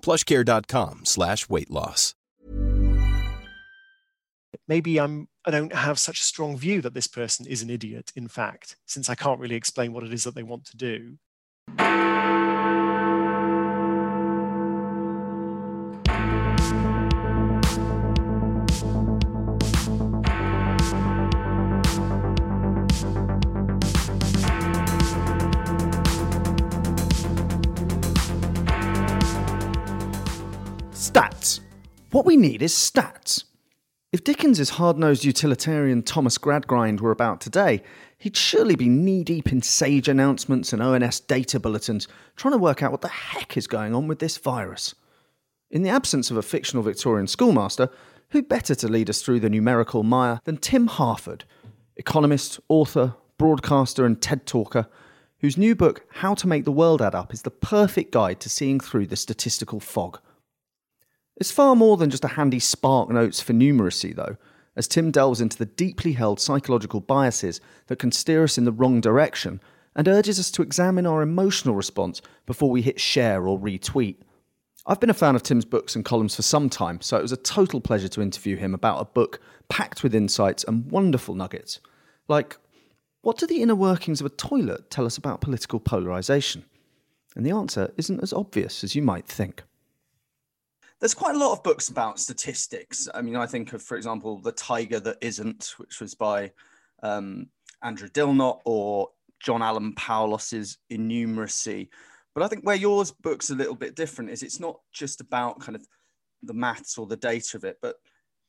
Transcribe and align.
plushcare.com 0.00 1.04
slash 1.04 1.48
weight 1.48 1.70
loss. 1.70 2.14
Maybe 4.66 5.00
I'm 5.00 5.28
I 5.44 5.50
don't 5.50 5.72
have 5.72 5.98
such 5.98 6.20
a 6.20 6.24
strong 6.24 6.56
view 6.56 6.80
that 6.82 6.94
this 6.94 7.06
person 7.06 7.46
is 7.46 7.62
an 7.62 7.70
idiot, 7.70 8.12
in 8.14 8.28
fact, 8.28 8.76
since 8.86 9.08
I 9.08 9.14
can't 9.14 9.40
really 9.40 9.56
explain 9.56 9.92
what 9.92 10.04
it 10.04 10.12
is 10.12 10.24
that 10.24 10.34
they 10.34 10.42
want 10.42 10.66
to 10.66 10.76
do. 10.76 11.18
Stats. 31.20 31.60
What 32.12 32.24
we 32.24 32.38
need 32.38 32.62
is 32.62 32.72
stats. 32.72 33.44
If 34.10 34.24
Dickens's 34.24 34.70
hard-nosed 34.70 35.22
utilitarian 35.22 36.02
Thomas 36.02 36.38
Gradgrind 36.38 37.02
were 37.02 37.10
about 37.10 37.42
today, 37.42 37.82
he'd 38.16 38.38
surely 38.38 38.74
be 38.74 38.88
knee-deep 38.88 39.52
in 39.52 39.60
SAGE 39.60 40.08
announcements 40.08 40.72
and 40.72 40.82
ONS 40.82 41.20
data 41.20 41.60
bulletins, 41.60 42.08
trying 42.36 42.52
to 42.52 42.58
work 42.58 42.82
out 42.82 42.90
what 42.90 43.02
the 43.02 43.08
heck 43.08 43.58
is 43.58 43.66
going 43.66 43.94
on 43.94 44.08
with 44.08 44.18
this 44.18 44.38
virus. 44.38 44.94
In 45.70 45.82
the 45.82 45.90
absence 45.90 46.30
of 46.30 46.38
a 46.38 46.42
fictional 46.42 46.82
Victorian 46.82 47.26
schoolmaster, 47.26 47.90
who 48.30 48.42
better 48.42 48.74
to 48.76 48.88
lead 48.88 49.10
us 49.10 49.20
through 49.20 49.40
the 49.40 49.50
numerical 49.50 50.02
mire 50.02 50.40
than 50.44 50.56
Tim 50.56 50.86
Harford, 50.86 51.44
economist, 51.96 52.60
author, 52.70 53.14
broadcaster, 53.36 54.06
and 54.06 54.22
TED 54.22 54.46
talker, 54.46 54.88
whose 55.40 55.58
new 55.58 55.74
book, 55.74 56.06
How 56.12 56.32
to 56.36 56.48
Make 56.48 56.64
the 56.64 56.72
World 56.72 57.02
Add 57.02 57.14
Up, 57.14 57.34
is 57.34 57.42
the 57.42 57.50
perfect 57.50 58.10
guide 58.10 58.40
to 58.40 58.48
seeing 58.48 58.80
through 58.80 59.08
the 59.08 59.16
statistical 59.16 59.80
fog. 59.80 60.18
It's 61.40 61.50
far 61.50 61.74
more 61.74 61.96
than 61.96 62.10
just 62.10 62.24
a 62.24 62.28
handy 62.28 62.58
spark 62.58 63.08
notes 63.08 63.40
for 63.40 63.54
numeracy, 63.54 64.14
though, 64.14 64.36
as 64.76 64.86
Tim 64.86 65.10
delves 65.10 65.40
into 65.40 65.56
the 65.56 65.64
deeply 65.64 66.12
held 66.12 66.38
psychological 66.38 67.00
biases 67.00 67.62
that 67.86 67.98
can 67.98 68.12
steer 68.12 68.44
us 68.44 68.58
in 68.58 68.66
the 68.66 68.72
wrong 68.72 69.00
direction 69.00 69.58
and 69.96 70.06
urges 70.06 70.38
us 70.38 70.50
to 70.50 70.62
examine 70.62 71.06
our 71.06 71.22
emotional 71.22 71.74
response 71.74 72.20
before 72.44 72.70
we 72.70 72.82
hit 72.82 73.00
share 73.00 73.48
or 73.48 73.58
retweet. 73.58 74.16
I've 74.86 75.00
been 75.00 75.08
a 75.08 75.14
fan 75.14 75.34
of 75.34 75.42
Tim's 75.42 75.64
books 75.64 75.96
and 75.96 76.04
columns 76.04 76.36
for 76.36 76.42
some 76.42 76.68
time, 76.68 77.00
so 77.00 77.16
it 77.16 77.22
was 77.22 77.32
a 77.32 77.38
total 77.38 77.80
pleasure 77.80 78.08
to 78.08 78.22
interview 78.22 78.56
him 78.56 78.74
about 78.74 79.00
a 79.00 79.06
book 79.06 79.40
packed 79.70 80.02
with 80.02 80.14
insights 80.14 80.62
and 80.64 80.90
wonderful 80.90 81.34
nuggets. 81.34 81.80
Like, 82.28 82.58
what 83.22 83.38
do 83.38 83.46
the 83.46 83.62
inner 83.62 83.74
workings 83.74 84.20
of 84.20 84.26
a 84.26 84.30
toilet 84.30 84.90
tell 84.90 85.06
us 85.06 85.16
about 85.16 85.40
political 85.40 85.80
polarisation? 85.80 86.66
And 87.34 87.46
the 87.46 87.52
answer 87.52 87.92
isn't 87.96 88.22
as 88.22 88.34
obvious 88.34 88.84
as 88.84 88.94
you 88.94 89.00
might 89.00 89.26
think 89.26 89.62
there's 91.00 91.14
quite 91.14 91.34
a 91.34 91.38
lot 91.38 91.52
of 91.52 91.62
books 91.62 91.88
about 91.88 92.20
statistics. 92.20 93.08
I 93.14 93.22
mean, 93.22 93.36
I 93.36 93.46
think 93.46 93.72
of, 93.72 93.82
for 93.82 93.96
example, 93.96 94.38
The 94.38 94.52
Tiger 94.52 95.00
That 95.00 95.16
Isn't, 95.22 95.74
which 95.78 96.00
was 96.00 96.14
by 96.14 96.52
um, 97.02 97.48
Andrew 97.82 98.08
Dilnot, 98.08 98.60
or 98.66 99.08
John 99.42 99.62
Allen 99.62 99.94
Paulos's 99.94 100.78
Innumeracy. 100.92 101.88
But 102.34 102.44
I 102.44 102.48
think 102.48 102.64
where 102.64 102.76
yours 102.76 103.12
book's 103.12 103.50
a 103.50 103.54
little 103.54 103.74
bit 103.74 103.96
different 103.96 104.30
is 104.30 104.42
it's 104.42 104.60
not 104.60 104.78
just 104.92 105.20
about 105.20 105.60
kind 105.60 105.74
of 105.74 105.86
the 106.42 106.54
maths 106.54 106.98
or 106.98 107.06
the 107.06 107.16
data 107.16 107.56
of 107.56 107.64
it, 107.64 107.78
but 107.80 107.96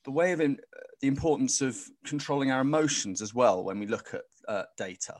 the 0.03 0.12
way 0.12 0.33
of 0.33 0.41
in, 0.41 0.59
the 1.00 1.07
importance 1.07 1.62
of 1.62 1.78
controlling 2.06 2.51
our 2.51 2.62
emotions 2.62 3.22
as 3.22 3.33
well 3.33 3.63
when 3.63 3.79
we 3.79 3.88
look 3.88 4.13
at 4.13 4.22
uh, 4.47 4.63
data. 4.78 5.16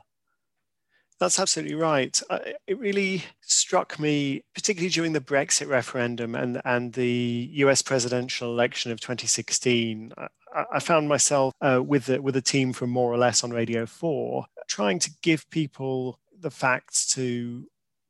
That's 1.22 1.38
absolutely 1.38 1.76
right. 1.76 2.20
Uh, 2.28 2.40
it 2.66 2.80
really 2.80 3.22
struck 3.42 4.00
me, 4.00 4.42
particularly 4.56 4.90
during 4.90 5.12
the 5.12 5.20
Brexit 5.20 5.68
referendum 5.68 6.34
and, 6.34 6.60
and 6.64 6.94
the 6.94 7.48
US 7.52 7.80
presidential 7.80 8.50
election 8.50 8.90
of 8.90 8.98
2016. 8.98 10.14
I, 10.18 10.26
I 10.72 10.80
found 10.80 11.08
myself 11.08 11.54
uh, 11.60 11.80
with, 11.80 12.06
the, 12.06 12.20
with 12.20 12.34
a 12.34 12.42
team 12.42 12.72
from 12.72 12.90
More 12.90 13.12
or 13.12 13.18
Less 13.18 13.44
on 13.44 13.52
Radio 13.52 13.86
4 13.86 14.46
trying 14.66 14.98
to 14.98 15.12
give 15.22 15.48
people 15.50 16.18
the 16.36 16.50
facts 16.50 17.06
to 17.14 17.68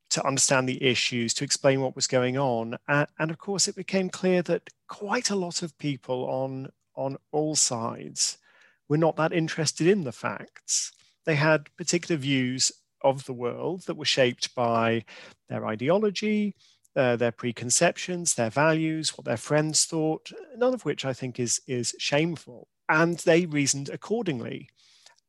to 0.08 0.26
understand 0.26 0.66
the 0.68 0.82
issues, 0.82 1.34
to 1.34 1.44
explain 1.44 1.80
what 1.80 1.96
was 1.96 2.06
going 2.06 2.38
on. 2.38 2.76
And 2.86 3.30
of 3.30 3.38
course, 3.38 3.66
it 3.66 3.74
became 3.74 4.10
clear 4.10 4.42
that 4.42 4.68
quite 4.86 5.30
a 5.30 5.36
lot 5.36 5.62
of 5.62 5.76
people 5.78 6.24
on, 6.28 6.70
on 6.94 7.16
all 7.30 7.56
sides 7.56 8.36
were 8.88 8.98
not 8.98 9.16
that 9.16 9.32
interested 9.32 9.86
in 9.86 10.04
the 10.04 10.12
facts. 10.12 10.92
They 11.24 11.36
had 11.36 11.74
particular 11.76 12.18
views 12.18 12.72
of 13.04 13.24
the 13.24 13.32
world 13.32 13.82
that 13.86 13.96
were 13.96 14.04
shaped 14.04 14.54
by 14.54 15.04
their 15.48 15.66
ideology, 15.66 16.54
uh, 16.96 17.16
their 17.16 17.32
preconceptions, 17.32 18.34
their 18.34 18.50
values, 18.50 19.16
what 19.16 19.24
their 19.24 19.36
friends 19.36 19.84
thought, 19.84 20.32
none 20.56 20.74
of 20.74 20.84
which 20.84 21.04
I 21.04 21.12
think 21.12 21.40
is, 21.40 21.60
is 21.66 21.94
shameful. 21.98 22.68
And 22.88 23.18
they 23.18 23.46
reasoned 23.46 23.88
accordingly. 23.88 24.68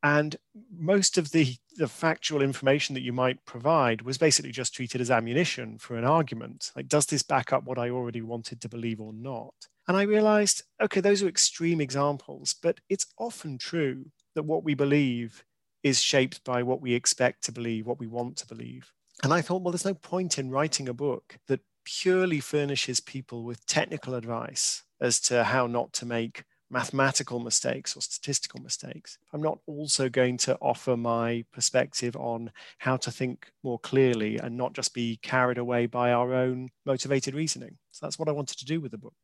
And 0.02 0.36
most 0.70 1.16
of 1.16 1.30
the, 1.30 1.56
the 1.76 1.88
factual 1.88 2.42
information 2.42 2.94
that 2.94 3.00
you 3.00 3.14
might 3.14 3.46
provide 3.46 4.02
was 4.02 4.18
basically 4.18 4.52
just 4.52 4.74
treated 4.74 5.00
as 5.00 5.10
ammunition 5.10 5.78
for 5.78 5.96
an 5.96 6.04
argument. 6.04 6.70
Like, 6.76 6.88
does 6.88 7.06
this 7.06 7.22
back 7.22 7.54
up 7.54 7.64
what 7.64 7.78
I 7.78 7.88
already 7.88 8.20
wanted 8.20 8.60
to 8.60 8.68
believe 8.68 9.00
or 9.00 9.14
not? 9.14 9.54
And 9.88 9.96
I 9.96 10.02
realized, 10.02 10.62
okay, 10.82 11.00
those 11.00 11.22
are 11.22 11.28
extreme 11.28 11.80
examples, 11.80 12.54
but 12.62 12.80
it's 12.90 13.06
often 13.18 13.56
true 13.56 14.10
that 14.34 14.44
what 14.44 14.62
we 14.62 14.74
believe 14.74 15.42
is 15.84 16.02
shaped 16.02 16.42
by 16.42 16.64
what 16.64 16.80
we 16.80 16.94
expect 16.94 17.44
to 17.44 17.52
believe, 17.52 17.86
what 17.86 18.00
we 18.00 18.08
want 18.08 18.36
to 18.38 18.46
believe. 18.46 18.90
And 19.22 19.32
I 19.32 19.42
thought, 19.42 19.62
well, 19.62 19.70
there's 19.70 19.84
no 19.84 19.94
point 19.94 20.38
in 20.38 20.50
writing 20.50 20.88
a 20.88 20.94
book 20.94 21.36
that 21.46 21.60
purely 21.84 22.40
furnishes 22.40 22.98
people 22.98 23.44
with 23.44 23.64
technical 23.66 24.14
advice 24.14 24.82
as 25.00 25.20
to 25.20 25.44
how 25.44 25.66
not 25.66 25.92
to 25.92 26.06
make 26.06 26.44
mathematical 26.70 27.38
mistakes 27.38 27.96
or 27.96 28.00
statistical 28.00 28.60
mistakes. 28.60 29.18
I'm 29.32 29.42
not 29.42 29.58
also 29.66 30.08
going 30.08 30.38
to 30.38 30.56
offer 30.60 30.96
my 30.96 31.44
perspective 31.52 32.16
on 32.16 32.50
how 32.78 32.96
to 32.96 33.10
think 33.10 33.50
more 33.62 33.78
clearly 33.78 34.38
and 34.38 34.56
not 34.56 34.72
just 34.72 34.94
be 34.94 35.18
carried 35.22 35.58
away 35.58 35.86
by 35.86 36.12
our 36.12 36.34
own 36.34 36.70
motivated 36.86 37.34
reasoning. 37.34 37.76
So 37.92 38.06
that's 38.06 38.18
what 38.18 38.28
I 38.28 38.32
wanted 38.32 38.58
to 38.58 38.64
do 38.64 38.80
with 38.80 38.90
the 38.90 38.98
book. 38.98 39.14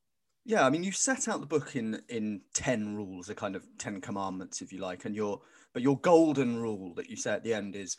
Yeah, 0.45 0.65
I 0.65 0.71
mean, 0.71 0.85
you 0.85 0.93
set 0.93 1.29
out 1.29 1.41
the 1.41 1.47
book 1.47 1.77
in 1.77 2.01
in 2.09 2.43
ten 2.55 2.95
rules, 2.97 3.29
a 3.29 3.35
kind 3.35 3.55
of 3.55 3.67
ten 3.79 4.01
commandments, 4.01 4.63
if 4.63 4.73
you 4.73 4.79
like, 4.79 5.05
and 5.05 5.15
your 5.15 5.41
but 5.73 5.83
your 5.83 5.99
golden 5.99 6.59
rule 6.59 6.95
that 6.95 7.09
you 7.09 7.17
say 7.17 7.33
at 7.33 7.45
the 7.45 7.55
end 7.55 7.77
is 7.77 7.97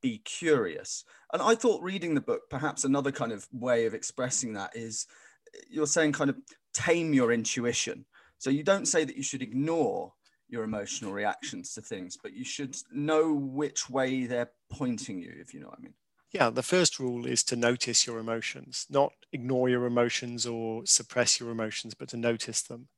be 0.00 0.18
curious. 0.18 1.04
And 1.32 1.42
I 1.42 1.54
thought 1.54 1.82
reading 1.82 2.14
the 2.14 2.20
book, 2.20 2.42
perhaps 2.50 2.84
another 2.84 3.10
kind 3.10 3.32
of 3.32 3.48
way 3.52 3.86
of 3.86 3.94
expressing 3.94 4.52
that 4.52 4.76
is 4.76 5.06
you're 5.68 5.86
saying 5.86 6.12
kind 6.12 6.30
of 6.30 6.36
tame 6.72 7.12
your 7.12 7.32
intuition. 7.32 8.04
So 8.38 8.50
you 8.50 8.62
don't 8.62 8.86
say 8.86 9.04
that 9.04 9.16
you 9.16 9.22
should 9.22 9.42
ignore 9.42 10.12
your 10.48 10.64
emotional 10.64 11.12
reactions 11.12 11.74
to 11.74 11.80
things, 11.80 12.16
but 12.20 12.32
you 12.34 12.44
should 12.44 12.76
know 12.92 13.32
which 13.32 13.88
way 13.88 14.26
they're 14.26 14.50
pointing 14.70 15.20
you, 15.20 15.32
if 15.40 15.54
you 15.54 15.60
know 15.60 15.68
what 15.68 15.78
I 15.78 15.82
mean. 15.82 15.94
Yeah, 16.32 16.50
the 16.50 16.62
first 16.62 16.98
rule 17.00 17.26
is 17.26 17.42
to 17.44 17.56
notice 17.56 18.06
your 18.06 18.18
emotions, 18.18 18.86
not 18.88 19.12
ignore 19.32 19.68
your 19.68 19.84
emotions 19.84 20.46
or 20.46 20.86
suppress 20.86 21.40
your 21.40 21.50
emotions, 21.50 21.94
but 21.94 22.08
to 22.10 22.16
notice 22.16 22.62
them. 22.62 22.88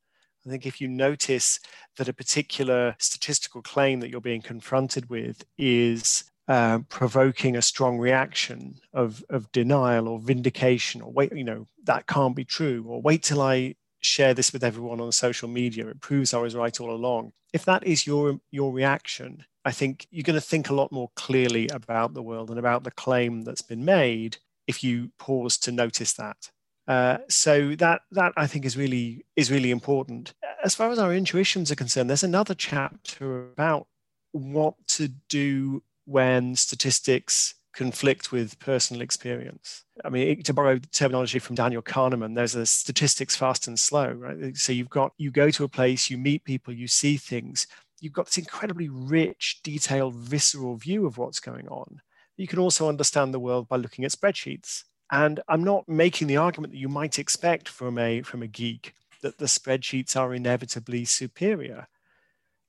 I 0.45 0.49
think 0.49 0.65
if 0.65 0.79
you 0.81 0.87
notice 0.87 1.59
that 1.97 2.09
a 2.09 2.13
particular 2.13 2.95
statistical 2.99 3.61
claim 3.61 4.01
that 4.01 4.09
you're 4.09 4.21
being 4.21 4.41
confronted 4.41 5.09
with 5.09 5.45
is 5.57 6.25
uh, 6.47 6.79
provoking 6.89 7.55
a 7.55 7.61
strong 7.61 7.97
reaction 7.97 8.75
of, 8.93 9.23
of 9.29 9.51
denial 9.51 10.09
or 10.09 10.19
vindication, 10.19 11.01
or 11.01 11.11
wait, 11.11 11.31
you 11.35 11.45
know, 11.45 11.67
that 11.85 12.05
can't 12.07 12.35
be 12.35 12.43
true, 12.45 12.83
or 12.87 13.01
wait 13.01 13.23
till 13.23 13.41
I 13.41 13.75
share 14.01 14.33
this 14.33 14.51
with 14.51 14.63
everyone 14.63 14.99
on 14.99 15.11
social 15.13 15.47
media. 15.47 15.87
It 15.87 16.01
proves 16.01 16.33
I 16.33 16.39
was 16.39 16.55
right 16.55 16.77
all 16.79 16.91
along. 16.91 17.31
If 17.53 17.65
that 17.65 17.85
is 17.87 18.05
your 18.05 18.39
your 18.51 18.73
reaction, 18.73 19.45
I 19.65 19.71
think 19.71 20.07
you're 20.11 20.23
going 20.23 20.39
to 20.39 20.41
think 20.41 20.69
a 20.69 20.75
lot 20.75 20.91
more 20.91 21.09
clearly 21.15 21.67
about 21.69 22.13
the 22.13 22.21
world 22.21 22.49
and 22.49 22.59
about 22.59 22.83
the 22.83 22.91
claim 22.91 23.43
that's 23.43 23.61
been 23.61 23.85
made 23.85 24.37
if 24.67 24.83
you 24.83 25.11
pause 25.17 25.57
to 25.59 25.71
notice 25.71 26.13
that. 26.13 26.49
Uh, 26.87 27.19
so 27.29 27.75
that 27.75 28.01
that 28.11 28.33
I 28.35 28.45
think 28.45 28.65
is 28.65 28.75
really 28.75 29.25
is 29.35 29.49
really 29.49 29.71
important. 29.71 30.33
As 30.65 30.75
far 30.75 30.91
as 30.91 30.99
our 30.99 31.13
intuitions 31.13 31.71
are 31.71 31.75
concerned, 31.75 32.09
there's 32.09 32.23
another 32.23 32.53
chapter 32.53 33.51
about 33.51 33.87
what 34.33 34.75
to 34.87 35.09
do 35.29 35.83
when 36.05 36.55
statistics 36.55 37.55
conflict 37.73 38.31
with 38.31 38.59
personal 38.59 39.01
experience. 39.01 39.83
I 40.05 40.09
mean, 40.09 40.43
to 40.43 40.53
borrow 40.53 40.79
terminology 40.91 41.39
from 41.39 41.55
Daniel 41.55 41.81
Kahneman, 41.81 42.35
there's 42.35 42.55
a 42.55 42.65
statistics 42.65 43.35
fast 43.35 43.67
and 43.67 43.79
slow, 43.79 44.11
right? 44.11 44.55
So 44.55 44.71
you've 44.71 44.89
got, 44.89 45.13
you 45.17 45.31
go 45.31 45.49
to 45.49 45.63
a 45.63 45.67
place, 45.67 46.09
you 46.09 46.17
meet 46.17 46.43
people, 46.43 46.73
you 46.73 46.87
see 46.87 47.17
things, 47.17 47.67
you've 48.03 48.13
got 48.13 48.25
this 48.25 48.37
incredibly 48.37 48.89
rich, 48.89 49.61
detailed, 49.63 50.13
visceral 50.15 50.75
view 50.75 51.05
of 51.05 51.17
what's 51.17 51.39
going 51.39 51.69
on. 51.69 52.01
You 52.35 52.47
can 52.47 52.59
also 52.59 52.89
understand 52.89 53.33
the 53.33 53.39
world 53.39 53.69
by 53.69 53.77
looking 53.77 54.03
at 54.03 54.11
spreadsheets. 54.11 54.83
And 55.09 55.39
I'm 55.47 55.63
not 55.63 55.87
making 55.87 56.27
the 56.27 56.37
argument 56.37 56.73
that 56.73 56.79
you 56.79 56.89
might 56.89 57.17
expect 57.17 57.69
from 57.69 57.97
a, 57.97 58.21
from 58.21 58.41
a 58.41 58.47
geek 58.47 58.93
that 59.21 59.37
the 59.37 59.45
spreadsheets 59.45 60.17
are 60.17 60.33
inevitably 60.33 61.05
superior. 61.05 61.87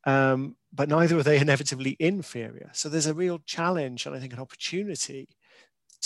Um, 0.05 0.55
but 0.73 0.89
neither 0.89 1.19
are 1.19 1.25
they 1.25 1.39
inevitably 1.41 1.97
inferior. 1.99 2.71
So 2.73 2.89
there's 2.89 3.07
a 3.07 3.15
real 3.15 3.41
challenge 3.45 4.07
and 4.07 4.15
I 4.15 4.21
think 4.21 4.33
an 4.33 4.41
opportunity 4.41 5.29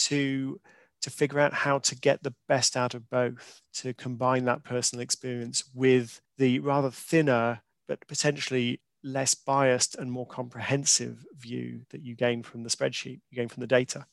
to 0.07 0.59
to 1.01 1.11
figure 1.11 1.39
out 1.39 1.55
how 1.55 1.79
to 1.79 1.95
get 1.95 2.25
the 2.25 2.35
best 2.49 2.77
out 2.77 2.93
of 2.93 3.09
both, 3.09 3.63
to 3.73 3.95
combine 3.95 4.45
that 4.47 4.65
personal 4.65 5.01
experience 5.01 5.63
with 5.73 6.21
the 6.39 6.59
rather 6.59 6.91
thinner 6.91 7.63
but 7.87 8.05
potentially 8.09 8.81
less 9.03 9.35
biased 9.35 9.95
and 9.95 10.11
more 10.11 10.27
comprehensive 10.27 11.25
view 11.37 11.83
that 11.91 12.03
you 12.03 12.15
gain 12.15 12.43
from 12.43 12.63
the 12.63 12.71
spreadsheet, 12.71 13.21
you 13.31 13.37
gain 13.37 13.49
from 13.49 13.61
the 13.61 13.67
data. 13.67 14.07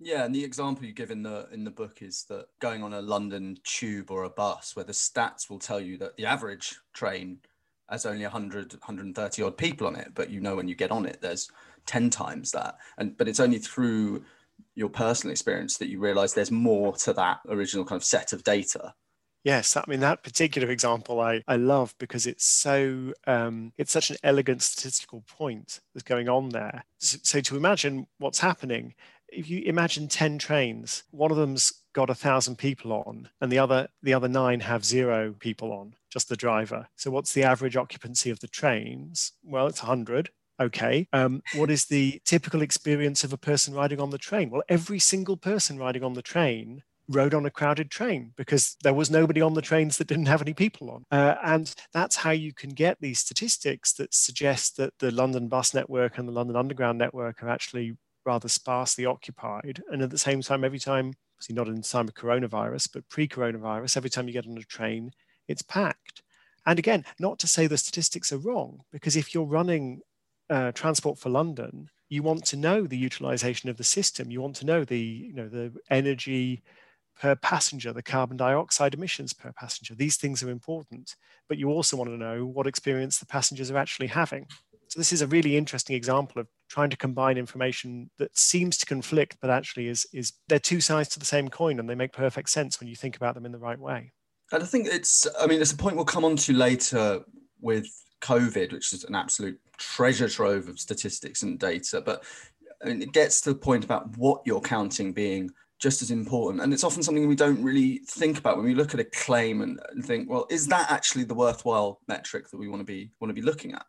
Yeah, 0.00 0.24
and 0.24 0.34
the 0.34 0.44
example 0.44 0.84
you 0.84 0.92
give 0.92 1.10
in 1.10 1.22
the 1.22 1.48
in 1.52 1.64
the 1.64 1.70
book 1.70 2.02
is 2.02 2.24
that 2.28 2.46
going 2.60 2.84
on 2.84 2.94
a 2.94 3.02
London 3.02 3.58
tube 3.64 4.10
or 4.10 4.24
a 4.24 4.30
bus 4.30 4.76
where 4.76 4.84
the 4.84 4.92
stats 4.92 5.50
will 5.50 5.58
tell 5.58 5.80
you 5.80 5.98
that 5.98 6.16
the 6.16 6.26
average 6.26 6.78
train 6.92 7.38
has 7.90 8.06
only 8.06 8.22
100 8.22 8.72
130 8.72 9.42
odd 9.42 9.56
people 9.56 9.86
on 9.86 9.96
it 9.96 10.12
but 10.14 10.30
you 10.30 10.40
know 10.40 10.54
when 10.56 10.68
you 10.68 10.74
get 10.74 10.90
on 10.90 11.06
it 11.06 11.18
there's 11.22 11.50
10 11.86 12.10
times 12.10 12.50
that 12.50 12.76
and 12.98 13.16
but 13.16 13.28
it's 13.28 13.40
only 13.40 13.58
through 13.58 14.22
your 14.74 14.90
personal 14.90 15.32
experience 15.32 15.78
that 15.78 15.88
you 15.88 15.98
realize 15.98 16.34
there's 16.34 16.50
more 16.50 16.94
to 16.94 17.12
that 17.14 17.40
original 17.48 17.84
kind 17.84 17.98
of 17.98 18.04
set 18.04 18.32
of 18.32 18.44
data 18.44 18.92
Yes, 19.44 19.76
I 19.76 19.84
mean 19.86 20.00
that 20.00 20.22
particular 20.22 20.68
example 20.70 21.20
I, 21.20 21.42
I 21.46 21.56
love 21.56 21.94
because 21.98 22.26
it's 22.26 22.44
so 22.44 23.12
um, 23.26 23.72
it's 23.78 23.92
such 23.92 24.10
an 24.10 24.16
elegant 24.22 24.62
statistical 24.62 25.22
point 25.26 25.80
that's 25.94 26.02
going 26.02 26.28
on 26.28 26.50
there. 26.50 26.84
So, 26.98 27.18
so, 27.22 27.40
to 27.40 27.56
imagine 27.56 28.06
what's 28.18 28.40
happening, 28.40 28.94
if 29.28 29.48
you 29.48 29.62
imagine 29.64 30.08
ten 30.08 30.38
trains, 30.38 31.04
one 31.10 31.30
of 31.30 31.36
them's 31.36 31.72
got 31.94 32.10
a 32.10 32.14
thousand 32.14 32.56
people 32.56 32.92
on, 32.92 33.28
and 33.40 33.50
the 33.50 33.58
other 33.58 33.88
the 34.02 34.12
other 34.14 34.28
nine 34.28 34.60
have 34.60 34.84
zero 34.84 35.34
people 35.38 35.72
on 35.72 35.94
just 36.10 36.28
the 36.28 36.36
driver. 36.36 36.88
So 36.96 37.10
what's 37.10 37.32
the 37.32 37.44
average 37.44 37.76
occupancy 37.76 38.30
of 38.30 38.40
the 38.40 38.48
trains? 38.48 39.32
Well, 39.42 39.66
it's 39.66 39.82
100. 39.82 40.30
Okay. 40.60 41.06
Um, 41.12 41.42
what 41.54 41.70
is 41.70 41.84
the 41.84 42.20
typical 42.24 42.62
experience 42.62 43.22
of 43.22 43.32
a 43.32 43.36
person 43.38 43.74
riding 43.74 44.00
on 44.00 44.10
the 44.10 44.18
train? 44.18 44.50
Well, 44.50 44.62
every 44.68 44.98
single 44.98 45.36
person 45.36 45.78
riding 45.78 46.02
on 46.02 46.14
the 46.14 46.22
train 46.22 46.82
rode 47.08 47.34
on 47.34 47.46
a 47.46 47.50
crowded 47.50 47.90
train 47.90 48.32
because 48.36 48.76
there 48.82 48.94
was 48.94 49.10
nobody 49.10 49.40
on 49.40 49.54
the 49.54 49.62
trains 49.62 49.96
that 49.96 50.06
didn't 50.06 50.26
have 50.26 50.42
any 50.42 50.52
people 50.52 50.90
on. 50.90 51.04
Uh, 51.10 51.34
and 51.42 51.74
that's 51.92 52.16
how 52.16 52.30
you 52.30 52.52
can 52.52 52.70
get 52.70 52.98
these 53.00 53.18
statistics 53.18 53.92
that 53.94 54.12
suggest 54.12 54.76
that 54.76 54.92
the 54.98 55.10
London 55.10 55.48
bus 55.48 55.74
network 55.74 56.18
and 56.18 56.28
the 56.28 56.32
London 56.32 56.56
Underground 56.56 56.98
network 56.98 57.42
are 57.42 57.48
actually 57.48 57.96
rather 58.24 58.48
sparsely 58.48 59.06
occupied. 59.06 59.82
And 59.90 60.02
at 60.02 60.10
the 60.10 60.18
same 60.18 60.42
time, 60.42 60.64
every 60.64 60.78
time, 60.78 61.14
obviously 61.36 61.54
not 61.54 61.68
in 61.68 61.76
the 61.76 61.82
time 61.82 62.08
of 62.08 62.14
coronavirus, 62.14 62.90
but 62.92 63.08
pre 63.08 63.26
coronavirus, 63.26 63.96
every 63.96 64.10
time 64.10 64.26
you 64.26 64.34
get 64.34 64.46
on 64.46 64.58
a 64.58 64.62
train, 64.62 65.12
it's 65.48 65.62
packed. 65.62 66.22
And 66.66 66.78
again, 66.78 67.04
not 67.18 67.38
to 67.38 67.46
say 67.46 67.66
the 67.66 67.78
statistics 67.78 68.32
are 68.32 68.38
wrong, 68.38 68.82
because 68.92 69.16
if 69.16 69.32
you're 69.32 69.44
running 69.44 70.02
uh, 70.50 70.72
Transport 70.72 71.18
for 71.18 71.30
London, 71.30 71.88
you 72.10 72.22
want 72.22 72.44
to 72.46 72.56
know 72.56 72.86
the 72.86 72.96
utilization 72.96 73.70
of 73.70 73.76
the 73.76 73.84
system. 73.84 74.30
You 74.30 74.42
want 74.42 74.56
to 74.56 74.66
know 74.66 74.84
the, 74.84 74.98
you 74.98 75.32
know, 75.32 75.48
the 75.48 75.72
energy 75.90 76.62
per 77.20 77.34
passenger, 77.34 77.92
the 77.92 78.02
carbon 78.02 78.36
dioxide 78.36 78.94
emissions 78.94 79.32
per 79.32 79.52
passenger. 79.52 79.94
These 79.94 80.16
things 80.16 80.42
are 80.42 80.50
important, 80.50 81.16
but 81.48 81.58
you 81.58 81.68
also 81.70 81.96
want 81.96 82.10
to 82.10 82.16
know 82.16 82.46
what 82.46 82.66
experience 82.66 83.18
the 83.18 83.26
passengers 83.26 83.70
are 83.70 83.76
actually 83.76 84.06
having. 84.06 84.46
So 84.88 84.98
this 84.98 85.12
is 85.12 85.20
a 85.20 85.26
really 85.26 85.56
interesting 85.56 85.96
example 85.96 86.40
of 86.40 86.46
trying 86.68 86.90
to 86.90 86.96
combine 86.96 87.36
information 87.36 88.10
that 88.18 88.36
seems 88.36 88.78
to 88.78 88.86
conflict, 88.86 89.36
but 89.40 89.50
actually 89.50 89.88
is, 89.88 90.06
is 90.14 90.32
they're 90.48 90.58
two 90.58 90.80
sides 90.80 91.10
to 91.10 91.18
the 91.18 91.26
same 91.26 91.48
coin 91.48 91.78
and 91.78 91.90
they 91.90 91.94
make 91.94 92.12
perfect 92.12 92.48
sense 92.48 92.80
when 92.80 92.88
you 92.88 92.96
think 92.96 93.16
about 93.16 93.34
them 93.34 93.44
in 93.44 93.52
the 93.52 93.58
right 93.58 93.78
way. 93.78 94.12
And 94.50 94.62
I 94.62 94.66
think 94.66 94.86
it's, 94.86 95.26
I 95.38 95.46
mean, 95.46 95.60
it's 95.60 95.72
a 95.72 95.76
point 95.76 95.96
we'll 95.96 96.06
come 96.06 96.24
on 96.24 96.36
to 96.36 96.54
later 96.54 97.20
with 97.60 97.86
COVID, 98.22 98.72
which 98.72 98.94
is 98.94 99.04
an 99.04 99.14
absolute 99.14 99.60
treasure 99.76 100.28
trove 100.28 100.68
of 100.68 100.78
statistics 100.78 101.42
and 101.42 101.58
data. 101.58 102.00
But 102.00 102.24
it 102.80 103.12
gets 103.12 103.42
to 103.42 103.50
the 103.52 103.58
point 103.58 103.84
about 103.84 104.16
what 104.16 104.40
you're 104.46 104.60
counting 104.60 105.12
being 105.12 105.50
just 105.78 106.02
as 106.02 106.10
important. 106.10 106.62
And 106.62 106.72
it's 106.72 106.84
often 106.84 107.02
something 107.02 107.28
we 107.28 107.36
don't 107.36 107.62
really 107.62 107.98
think 108.06 108.38
about 108.38 108.56
when 108.56 108.66
we 108.66 108.74
look 108.74 108.94
at 108.94 109.00
a 109.00 109.04
claim 109.04 109.62
and, 109.62 109.80
and 109.90 110.04
think, 110.04 110.28
well, 110.28 110.46
is 110.50 110.66
that 110.68 110.90
actually 110.90 111.24
the 111.24 111.34
worthwhile 111.34 112.00
metric 112.08 112.50
that 112.50 112.58
we 112.58 112.68
want 112.68 112.80
to 112.80 112.84
be 112.84 113.10
want 113.20 113.30
to 113.30 113.34
be 113.34 113.42
looking 113.42 113.72
at? 113.72 113.86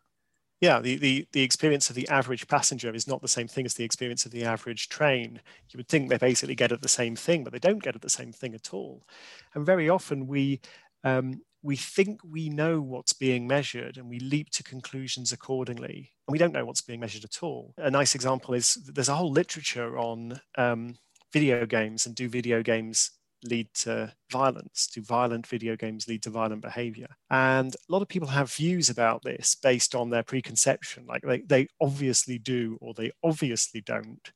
yeah, 0.60 0.78
the, 0.78 0.96
the, 0.96 1.26
the 1.32 1.40
experience 1.40 1.88
of 1.88 1.96
the 1.96 2.06
average 2.08 2.46
passenger 2.46 2.94
is 2.94 3.08
not 3.08 3.22
the 3.22 3.28
same 3.28 3.48
thing 3.48 3.64
as 3.64 3.74
the 3.74 3.84
experience 3.84 4.26
of 4.26 4.32
the 4.32 4.44
average 4.44 4.90
train. 4.90 5.40
You 5.70 5.78
would 5.78 5.88
think 5.88 6.10
they 6.10 6.18
basically 6.18 6.54
get 6.54 6.70
at 6.70 6.82
the 6.82 6.88
same 6.88 7.16
thing, 7.16 7.44
but 7.44 7.52
they 7.52 7.58
don't 7.58 7.82
get 7.82 7.94
at 7.94 8.02
the 8.02 8.10
same 8.10 8.30
thing 8.30 8.54
at 8.54 8.74
all. 8.74 9.06
And 9.54 9.64
very 9.64 9.88
often 9.88 10.26
we 10.26 10.60
um, 11.02 11.40
we 11.62 11.76
think 11.76 12.20
we 12.22 12.50
know 12.50 12.80
what's 12.80 13.14
being 13.14 13.46
measured 13.46 13.96
and 13.96 14.08
we 14.08 14.18
leap 14.18 14.50
to 14.50 14.62
conclusions 14.62 15.32
accordingly. 15.32 16.12
And 16.26 16.32
we 16.32 16.38
don't 16.38 16.52
know 16.52 16.64
what's 16.64 16.82
being 16.82 17.00
measured 17.00 17.24
at 17.24 17.42
all. 17.42 17.74
A 17.78 17.90
nice 17.90 18.14
example 18.14 18.54
is 18.54 18.74
there's 18.74 19.08
a 19.08 19.14
whole 19.14 19.32
literature 19.32 19.98
on 19.98 20.40
um, 20.56 20.96
video 21.32 21.66
games 21.66 22.06
and 22.06 22.14
do 22.14 22.28
video 22.28 22.62
games 22.62 23.12
lead 23.44 23.68
to 23.74 24.12
violence? 24.30 24.88
Do 24.92 25.02
violent 25.02 25.46
video 25.46 25.76
games 25.76 26.08
lead 26.08 26.22
to 26.24 26.30
violent 26.30 26.62
behavior? 26.62 27.08
And 27.30 27.74
a 27.74 27.92
lot 27.92 28.02
of 28.02 28.08
people 28.08 28.28
have 28.28 28.52
views 28.52 28.90
about 28.90 29.22
this 29.22 29.54
based 29.54 29.94
on 29.94 30.10
their 30.10 30.22
preconception, 30.22 31.06
like 31.06 31.22
they, 31.22 31.40
they 31.40 31.68
obviously 31.80 32.38
do 32.38 32.78
or 32.80 32.94
they 32.94 33.12
obviously 33.22 33.80
don't. 33.80 34.30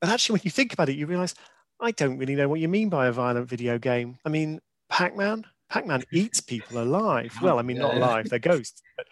But 0.00 0.10
actually, 0.10 0.34
when 0.34 0.42
you 0.44 0.50
think 0.50 0.72
about 0.72 0.88
it, 0.88 0.96
you 0.96 1.06
realize 1.06 1.34
I 1.80 1.90
don't 1.92 2.18
really 2.18 2.34
know 2.34 2.48
what 2.48 2.60
you 2.60 2.68
mean 2.68 2.88
by 2.88 3.06
a 3.06 3.12
violent 3.12 3.48
video 3.48 3.78
game. 3.78 4.18
I 4.24 4.28
mean, 4.28 4.60
Pac 4.88 5.16
Man, 5.16 5.44
Pac 5.70 5.86
Man 5.86 6.02
eats 6.12 6.40
people 6.40 6.82
alive. 6.82 7.34
Well, 7.42 7.58
I 7.58 7.62
mean, 7.62 7.78
not 7.78 7.94
alive, 7.94 8.28
they're 8.28 8.38
ghosts. 8.38 8.82
But, 8.96 9.06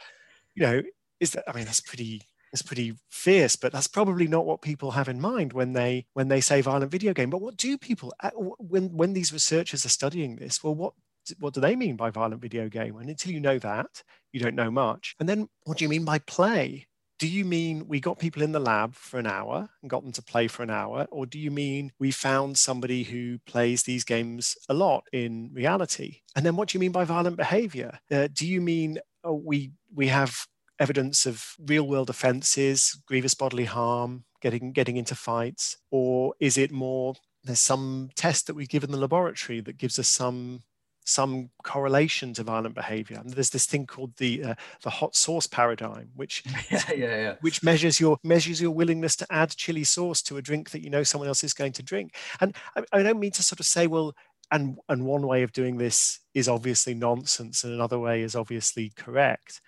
you 0.55 0.63
know, 0.63 0.83
is 1.21 1.33
that, 1.33 1.45
I 1.49 1.53
mean, 1.55 1.65
that's 1.65 1.81
pretty 1.81 2.23
is 2.53 2.63
pretty 2.63 2.95
fierce, 3.11 3.57
but 3.57 3.73
that's 3.73 3.87
probably 3.87 4.27
not 4.27 4.47
what 4.47 4.63
people 4.63 4.93
have 4.93 5.09
in 5.09 5.21
mind 5.21 5.53
when 5.53 5.73
they 5.73 6.07
when 6.15 6.29
they 6.29 6.41
say 6.41 6.61
violent 6.61 6.91
video 6.91 7.13
game. 7.13 7.31
But 7.31 7.41
what 7.41 7.57
do 7.57 7.77
people 7.79 8.13
uh, 8.23 8.31
when 8.33 8.97
when 8.97 9.13
these 9.13 9.33
researchers 9.33 9.85
are 9.85 9.91
studying 9.91 10.37
this? 10.37 10.63
Well, 10.63 10.75
what 10.75 10.95
what 11.39 11.55
do 11.55 11.61
they 11.61 11.77
mean 11.77 11.97
by 11.97 12.11
violent 12.11 12.41
video 12.41 12.69
game? 12.69 12.97
And 12.97 13.09
until 13.09 13.33
you 13.33 13.41
know 13.41 13.59
that, 13.59 14.03
you 14.33 14.41
don't 14.41 14.55
know 14.55 14.71
much. 14.71 15.15
And 15.19 15.29
then 15.29 15.49
what 15.65 15.79
do 15.79 15.85
you 15.85 15.89
mean 15.89 16.05
by 16.05 16.19
play? 16.21 16.87
Do 17.19 17.27
you 17.27 17.47
mean 17.47 17.89
we 17.89 17.99
got 17.99 18.19
people 18.19 18.43
in 18.43 18.53
the 18.53 18.61
lab 18.61 18.95
for 18.95 19.19
an 19.19 19.27
hour 19.27 19.71
and 19.81 19.91
got 19.91 20.03
them 20.03 20.13
to 20.13 20.23
play 20.23 20.49
for 20.49 20.63
an 20.63 20.71
hour? 20.71 21.07
Or 21.11 21.25
do 21.25 21.39
you 21.39 21.51
mean 21.51 21.93
we 21.99 22.11
found 22.11 22.59
somebody 22.59 23.05
who 23.05 23.39
plays 23.47 23.85
these 23.85 24.05
games 24.05 24.55
a 24.69 24.75
lot 24.75 25.05
in 25.13 25.51
reality? 25.53 26.19
And 26.37 26.45
then 26.45 26.57
what 26.57 26.69
do 26.69 26.77
you 26.77 26.81
mean 26.81 26.93
by 26.93 27.05
violent 27.05 27.39
behavior? 27.39 27.99
Uh, 28.11 28.29
do 28.31 28.47
you 28.47 28.61
mean 28.61 28.99
oh, 29.25 29.33
we 29.33 29.73
we 29.95 30.09
have 30.09 30.47
evidence 30.79 31.27
of 31.27 31.55
real 31.59 31.87
world 31.87 32.11
offences, 32.11 33.01
grievous 33.07 33.35
bodily 33.35 33.65
harm, 33.65 34.25
getting 34.41 34.73
getting 34.73 34.97
into 34.97 35.15
fights, 35.15 35.77
or 35.91 36.35
is 36.41 36.59
it 36.59 36.71
more 36.71 37.15
there's 37.45 37.61
some 37.61 38.11
test 38.17 38.47
that 38.49 38.55
we 38.55 38.67
give 38.67 38.83
in 38.83 38.91
the 38.91 38.99
laboratory 38.99 39.61
that 39.61 39.79
gives 39.79 39.99
us 39.99 40.09
some 40.09 40.63
some 41.09 41.51
correlation 41.63 42.35
to 42.35 42.43
violent 42.43 42.75
behavior. 42.75 43.19
And 43.19 43.31
there's 43.31 43.51
this 43.51 43.67
thing 43.67 43.87
called 43.87 44.17
the 44.17 44.43
uh, 44.43 44.55
the 44.83 44.91
hot 44.91 45.15
sauce 45.15 45.47
paradigm, 45.47 46.11
which 46.17 46.43
yeah, 46.71 46.83
yeah, 46.91 47.17
yeah. 47.17 47.35
which 47.41 47.63
measures 47.63 48.01
your 48.01 48.19
measures 48.25 48.61
your 48.61 48.73
willingness 48.73 49.17
to 49.17 49.27
add 49.33 49.57
chili 49.57 49.85
sauce 49.85 50.21
to 50.23 50.37
a 50.37 50.43
drink 50.43 50.71
that 50.71 50.83
you 50.83 50.91
know 50.91 51.05
someone 51.05 51.29
else 51.29 51.45
is 51.45 51.55
going 51.55 51.73
to 51.73 51.83
drink. 51.83 52.15
And 52.41 52.55
I, 52.77 52.83
I 52.93 53.03
don't 53.03 53.21
mean 53.21 53.31
to 53.33 53.43
sort 53.43 53.61
of 53.61 53.67
say, 53.67 53.87
well, 53.87 54.15
and 54.51 54.79
and 54.89 55.07
one 55.07 55.27
way 55.27 55.43
of 55.43 55.53
doing 55.53 55.79
this 55.79 56.21
is 56.35 56.49
obviously 56.49 56.95
nonsense, 56.95 57.63
and 57.63 57.73
another 57.73 57.99
way 57.99 58.23
is 58.23 58.35
obviously 58.35 58.93
correct. 58.97 59.61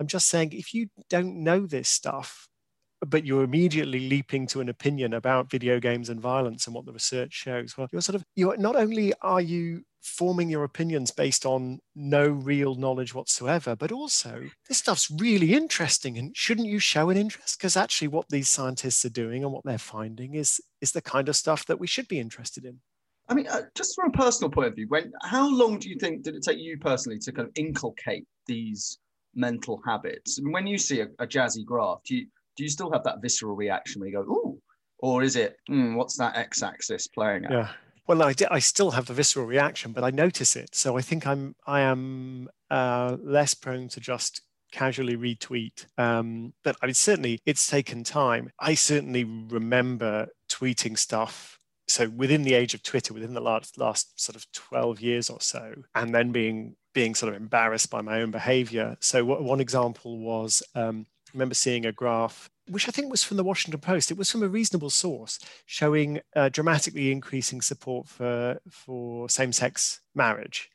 I'm 0.00 0.06
just 0.06 0.28
saying, 0.28 0.52
if 0.52 0.74
you 0.74 0.88
don't 1.08 1.42
know 1.42 1.66
this 1.66 1.88
stuff, 1.88 2.48
but 3.06 3.24
you're 3.24 3.44
immediately 3.44 4.08
leaping 4.08 4.46
to 4.48 4.60
an 4.60 4.68
opinion 4.68 5.14
about 5.14 5.50
video 5.50 5.78
games 5.78 6.08
and 6.08 6.20
violence 6.20 6.66
and 6.66 6.74
what 6.74 6.84
the 6.84 6.92
research 6.92 7.32
shows. 7.32 7.76
Well, 7.76 7.88
you're 7.92 8.00
sort 8.00 8.16
of 8.16 8.24
you're 8.34 8.56
not 8.56 8.76
only 8.76 9.12
are 9.22 9.40
you 9.40 9.82
forming 10.02 10.48
your 10.48 10.64
opinions 10.64 11.10
based 11.10 11.44
on 11.44 11.78
no 11.94 12.26
real 12.26 12.74
knowledge 12.74 13.14
whatsoever, 13.14 13.76
but 13.76 13.92
also 13.92 14.44
this 14.68 14.78
stuff's 14.78 15.10
really 15.10 15.54
interesting 15.54 16.18
and 16.18 16.36
shouldn't 16.36 16.68
you 16.68 16.78
show 16.78 17.10
an 17.10 17.16
interest? 17.16 17.58
Because 17.58 17.76
actually 17.76 18.08
what 18.08 18.28
these 18.30 18.48
scientists 18.48 19.04
are 19.04 19.10
doing 19.10 19.44
and 19.44 19.52
what 19.52 19.64
they're 19.64 19.78
finding 19.78 20.34
is 20.34 20.60
is 20.80 20.92
the 20.92 21.02
kind 21.02 21.28
of 21.28 21.36
stuff 21.36 21.66
that 21.66 21.78
we 21.78 21.86
should 21.86 22.08
be 22.08 22.18
interested 22.18 22.64
in. 22.64 22.80
I 23.30 23.34
mean, 23.34 23.46
uh, 23.46 23.62
just 23.74 23.94
from 23.94 24.08
a 24.08 24.16
personal 24.16 24.50
point 24.50 24.68
of 24.68 24.74
view, 24.74 24.86
when 24.88 25.12
how 25.22 25.48
long 25.48 25.78
do 25.78 25.88
you 25.88 25.96
think 25.98 26.22
did 26.22 26.34
it 26.34 26.42
take 26.42 26.58
you 26.58 26.78
personally 26.78 27.18
to 27.20 27.32
kind 27.32 27.46
of 27.46 27.52
inculcate 27.56 28.26
these 28.46 28.98
mental 29.38 29.80
habits? 29.86 30.40
Mean, 30.40 30.52
when 30.52 30.66
you 30.66 30.76
see 30.76 31.00
a, 31.00 31.06
a 31.18 31.26
jazzy 31.26 31.64
graph, 31.64 32.02
do 32.04 32.16
you 32.16 32.26
do 32.56 32.64
you 32.64 32.68
still 32.68 32.90
have 32.92 33.04
that 33.04 33.22
visceral 33.22 33.54
reaction 33.54 34.00
where 34.00 34.10
you 34.10 34.16
go, 34.16 34.22
"Ooh," 34.22 34.60
or 34.98 35.22
is 35.22 35.36
it, 35.36 35.56
mm, 35.70 35.94
"What's 35.94 36.16
that 36.18 36.36
x-axis 36.36 37.06
playing 37.06 37.44
at?" 37.46 37.50
Yeah. 37.50 37.68
Well, 38.06 38.22
I, 38.22 38.34
I 38.50 38.58
still 38.58 38.90
have 38.92 39.06
the 39.06 39.12
visceral 39.12 39.46
reaction, 39.46 39.92
but 39.92 40.02
I 40.02 40.10
notice 40.10 40.56
it. 40.56 40.74
So 40.74 40.96
I 40.96 41.02
think 41.02 41.26
I'm 41.26 41.54
I 41.66 41.80
am 41.80 42.48
uh, 42.70 43.16
less 43.22 43.54
prone 43.54 43.88
to 43.88 44.00
just 44.00 44.42
casually 44.72 45.16
retweet. 45.16 45.86
Um, 45.96 46.52
but 46.64 46.76
I 46.82 46.86
mean, 46.86 46.94
certainly 46.94 47.40
it's 47.46 47.66
taken 47.66 48.04
time. 48.04 48.50
I 48.58 48.74
certainly 48.74 49.24
remember 49.24 50.28
tweeting 50.50 50.98
stuff 50.98 51.58
so 51.88 52.08
within 52.10 52.42
the 52.42 52.54
age 52.54 52.74
of 52.74 52.82
Twitter, 52.82 53.14
within 53.14 53.32
the 53.32 53.40
last 53.40 53.78
last 53.78 54.20
sort 54.20 54.36
of 54.36 54.46
12 54.52 55.00
years 55.00 55.30
or 55.30 55.40
so, 55.40 55.74
and 55.94 56.14
then 56.14 56.32
being 56.32 56.76
being 56.94 57.14
sort 57.14 57.32
of 57.32 57.40
embarrassed 57.40 57.90
by 57.90 58.00
my 58.00 58.20
own 58.20 58.30
behavior. 58.30 58.96
So 59.00 59.24
what, 59.24 59.42
one 59.42 59.60
example 59.60 60.18
was 60.18 60.62
um, 60.74 61.06
I 61.28 61.30
remember 61.34 61.54
seeing 61.54 61.86
a 61.86 61.92
graph, 61.92 62.48
which 62.68 62.88
I 62.88 62.90
think 62.90 63.10
was 63.10 63.24
from 63.24 63.36
the 63.36 63.44
Washington 63.44 63.80
Post. 63.80 64.10
It 64.10 64.18
was 64.18 64.30
from 64.30 64.42
a 64.42 64.48
reasonable 64.48 64.90
source, 64.90 65.38
showing 65.66 66.20
uh, 66.34 66.48
dramatically 66.48 67.12
increasing 67.12 67.60
support 67.60 68.08
for 68.08 68.60
for 68.70 69.28
same-sex 69.28 70.00
marriage. 70.14 70.70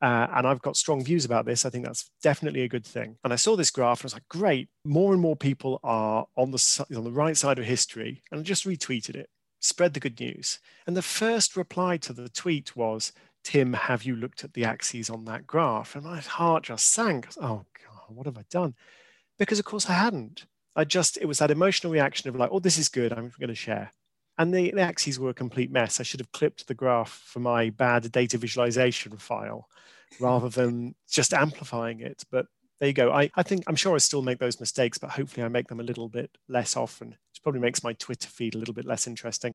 Uh, 0.00 0.28
and 0.32 0.46
I've 0.46 0.62
got 0.62 0.76
strong 0.76 1.02
views 1.02 1.24
about 1.24 1.44
this. 1.44 1.66
I 1.66 1.70
think 1.70 1.84
that's 1.84 2.08
definitely 2.22 2.62
a 2.62 2.68
good 2.68 2.86
thing. 2.86 3.16
And 3.24 3.32
I 3.32 3.36
saw 3.36 3.56
this 3.56 3.72
graph 3.72 4.00
and 4.00 4.04
I 4.04 4.06
was 4.06 4.12
like, 4.14 4.28
great, 4.28 4.68
more 4.84 5.12
and 5.12 5.20
more 5.20 5.34
people 5.34 5.80
are 5.82 6.26
on 6.36 6.52
the 6.52 6.86
on 6.96 7.04
the 7.04 7.10
right 7.10 7.36
side 7.36 7.58
of 7.58 7.64
history. 7.64 8.22
And 8.30 8.40
I 8.40 8.42
just 8.44 8.64
retweeted 8.64 9.16
it 9.16 9.28
spread 9.60 9.94
the 9.94 10.00
good 10.00 10.20
news. 10.20 10.58
And 10.86 10.96
the 10.96 11.02
first 11.02 11.56
reply 11.56 11.96
to 11.98 12.12
the 12.12 12.28
tweet 12.28 12.76
was, 12.76 13.12
Tim, 13.48 13.72
have 13.72 14.02
you 14.02 14.14
looked 14.14 14.44
at 14.44 14.52
the 14.52 14.66
axes 14.66 15.08
on 15.08 15.24
that 15.24 15.46
graph? 15.46 15.94
And 15.94 16.04
my 16.04 16.20
heart 16.20 16.64
just 16.64 16.84
sank. 16.92 17.28
oh, 17.40 17.64
God, 17.82 18.02
what 18.08 18.26
have 18.26 18.36
I 18.36 18.44
done? 18.50 18.74
Because, 19.38 19.58
of 19.58 19.64
course, 19.64 19.88
I 19.88 19.94
hadn't. 19.94 20.44
I 20.76 20.84
just, 20.84 21.16
it 21.16 21.24
was 21.24 21.38
that 21.38 21.50
emotional 21.50 21.90
reaction 21.90 22.28
of 22.28 22.36
like, 22.36 22.50
oh, 22.52 22.58
this 22.58 22.76
is 22.76 22.90
good, 22.90 23.10
I'm 23.10 23.32
going 23.40 23.48
to 23.48 23.54
share. 23.54 23.90
And 24.36 24.52
the, 24.52 24.70
the 24.72 24.82
axes 24.82 25.18
were 25.18 25.30
a 25.30 25.34
complete 25.34 25.70
mess. 25.70 25.98
I 25.98 26.02
should 26.02 26.20
have 26.20 26.30
clipped 26.32 26.68
the 26.68 26.74
graph 26.74 27.22
for 27.24 27.40
my 27.40 27.70
bad 27.70 28.12
data 28.12 28.36
visualization 28.36 29.16
file 29.16 29.66
rather 30.20 30.50
than 30.50 30.94
just 31.10 31.32
amplifying 31.32 32.00
it. 32.00 32.24
But 32.30 32.48
there 32.80 32.88
you 32.88 32.92
go. 32.92 33.10
I, 33.10 33.30
I 33.34 33.42
think 33.42 33.64
I'm 33.66 33.76
sure 33.76 33.94
I 33.94 33.98
still 33.98 34.20
make 34.20 34.40
those 34.40 34.60
mistakes, 34.60 34.98
but 34.98 35.08
hopefully 35.08 35.42
I 35.42 35.48
make 35.48 35.68
them 35.68 35.80
a 35.80 35.84
little 35.84 36.10
bit 36.10 36.36
less 36.48 36.76
often, 36.76 37.08
which 37.32 37.42
probably 37.42 37.62
makes 37.62 37.82
my 37.82 37.94
Twitter 37.94 38.28
feed 38.28 38.54
a 38.54 38.58
little 38.58 38.74
bit 38.74 38.84
less 38.84 39.06
interesting. 39.06 39.54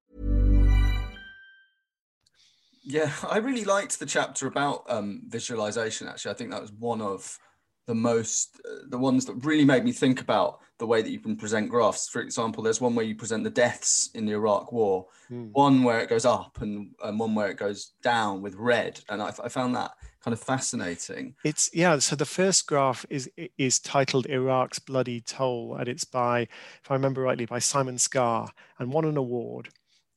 Yeah, 2.91 3.13
I 3.29 3.37
really 3.37 3.63
liked 3.63 3.99
the 3.99 4.05
chapter 4.05 4.47
about 4.47 4.83
um, 4.89 5.21
visualization. 5.27 6.09
Actually, 6.09 6.31
I 6.31 6.35
think 6.35 6.51
that 6.51 6.61
was 6.61 6.73
one 6.73 7.01
of 7.01 7.39
the 7.87 7.95
most, 7.95 8.59
uh, 8.65 8.83
the 8.89 8.97
ones 8.97 9.25
that 9.25 9.45
really 9.45 9.63
made 9.63 9.85
me 9.85 9.93
think 9.93 10.19
about 10.19 10.59
the 10.77 10.85
way 10.85 11.01
that 11.01 11.09
you 11.09 11.19
can 11.21 11.37
present 11.37 11.69
graphs. 11.69 12.09
For 12.09 12.21
example, 12.21 12.61
there's 12.61 12.81
one 12.81 12.93
where 12.93 13.05
you 13.05 13.15
present 13.15 13.45
the 13.45 13.49
deaths 13.49 14.09
in 14.13 14.25
the 14.25 14.33
Iraq 14.33 14.73
War, 14.73 15.05
mm. 15.31 15.51
one 15.53 15.83
where 15.83 16.01
it 16.01 16.09
goes 16.09 16.25
up, 16.25 16.61
and, 16.61 16.91
and 17.01 17.17
one 17.17 17.33
where 17.33 17.49
it 17.49 17.55
goes 17.57 17.93
down 18.03 18.41
with 18.41 18.55
red. 18.55 18.99
And 19.07 19.21
I, 19.21 19.31
I 19.41 19.47
found 19.47 19.73
that 19.77 19.91
kind 20.21 20.33
of 20.33 20.41
fascinating. 20.41 21.35
It's 21.45 21.69
yeah. 21.73 21.97
So 21.99 22.17
the 22.17 22.25
first 22.25 22.67
graph 22.67 23.05
is 23.09 23.29
is 23.57 23.79
titled 23.79 24.25
Iraq's 24.25 24.79
Bloody 24.79 25.21
Toll, 25.21 25.77
and 25.79 25.87
it's 25.87 26.03
by, 26.03 26.41
if 26.41 26.91
I 26.91 26.95
remember 26.95 27.21
rightly, 27.21 27.45
by 27.45 27.59
Simon 27.59 27.97
Scarr, 27.97 28.49
and 28.79 28.91
won 28.91 29.05
an 29.05 29.15
award. 29.15 29.69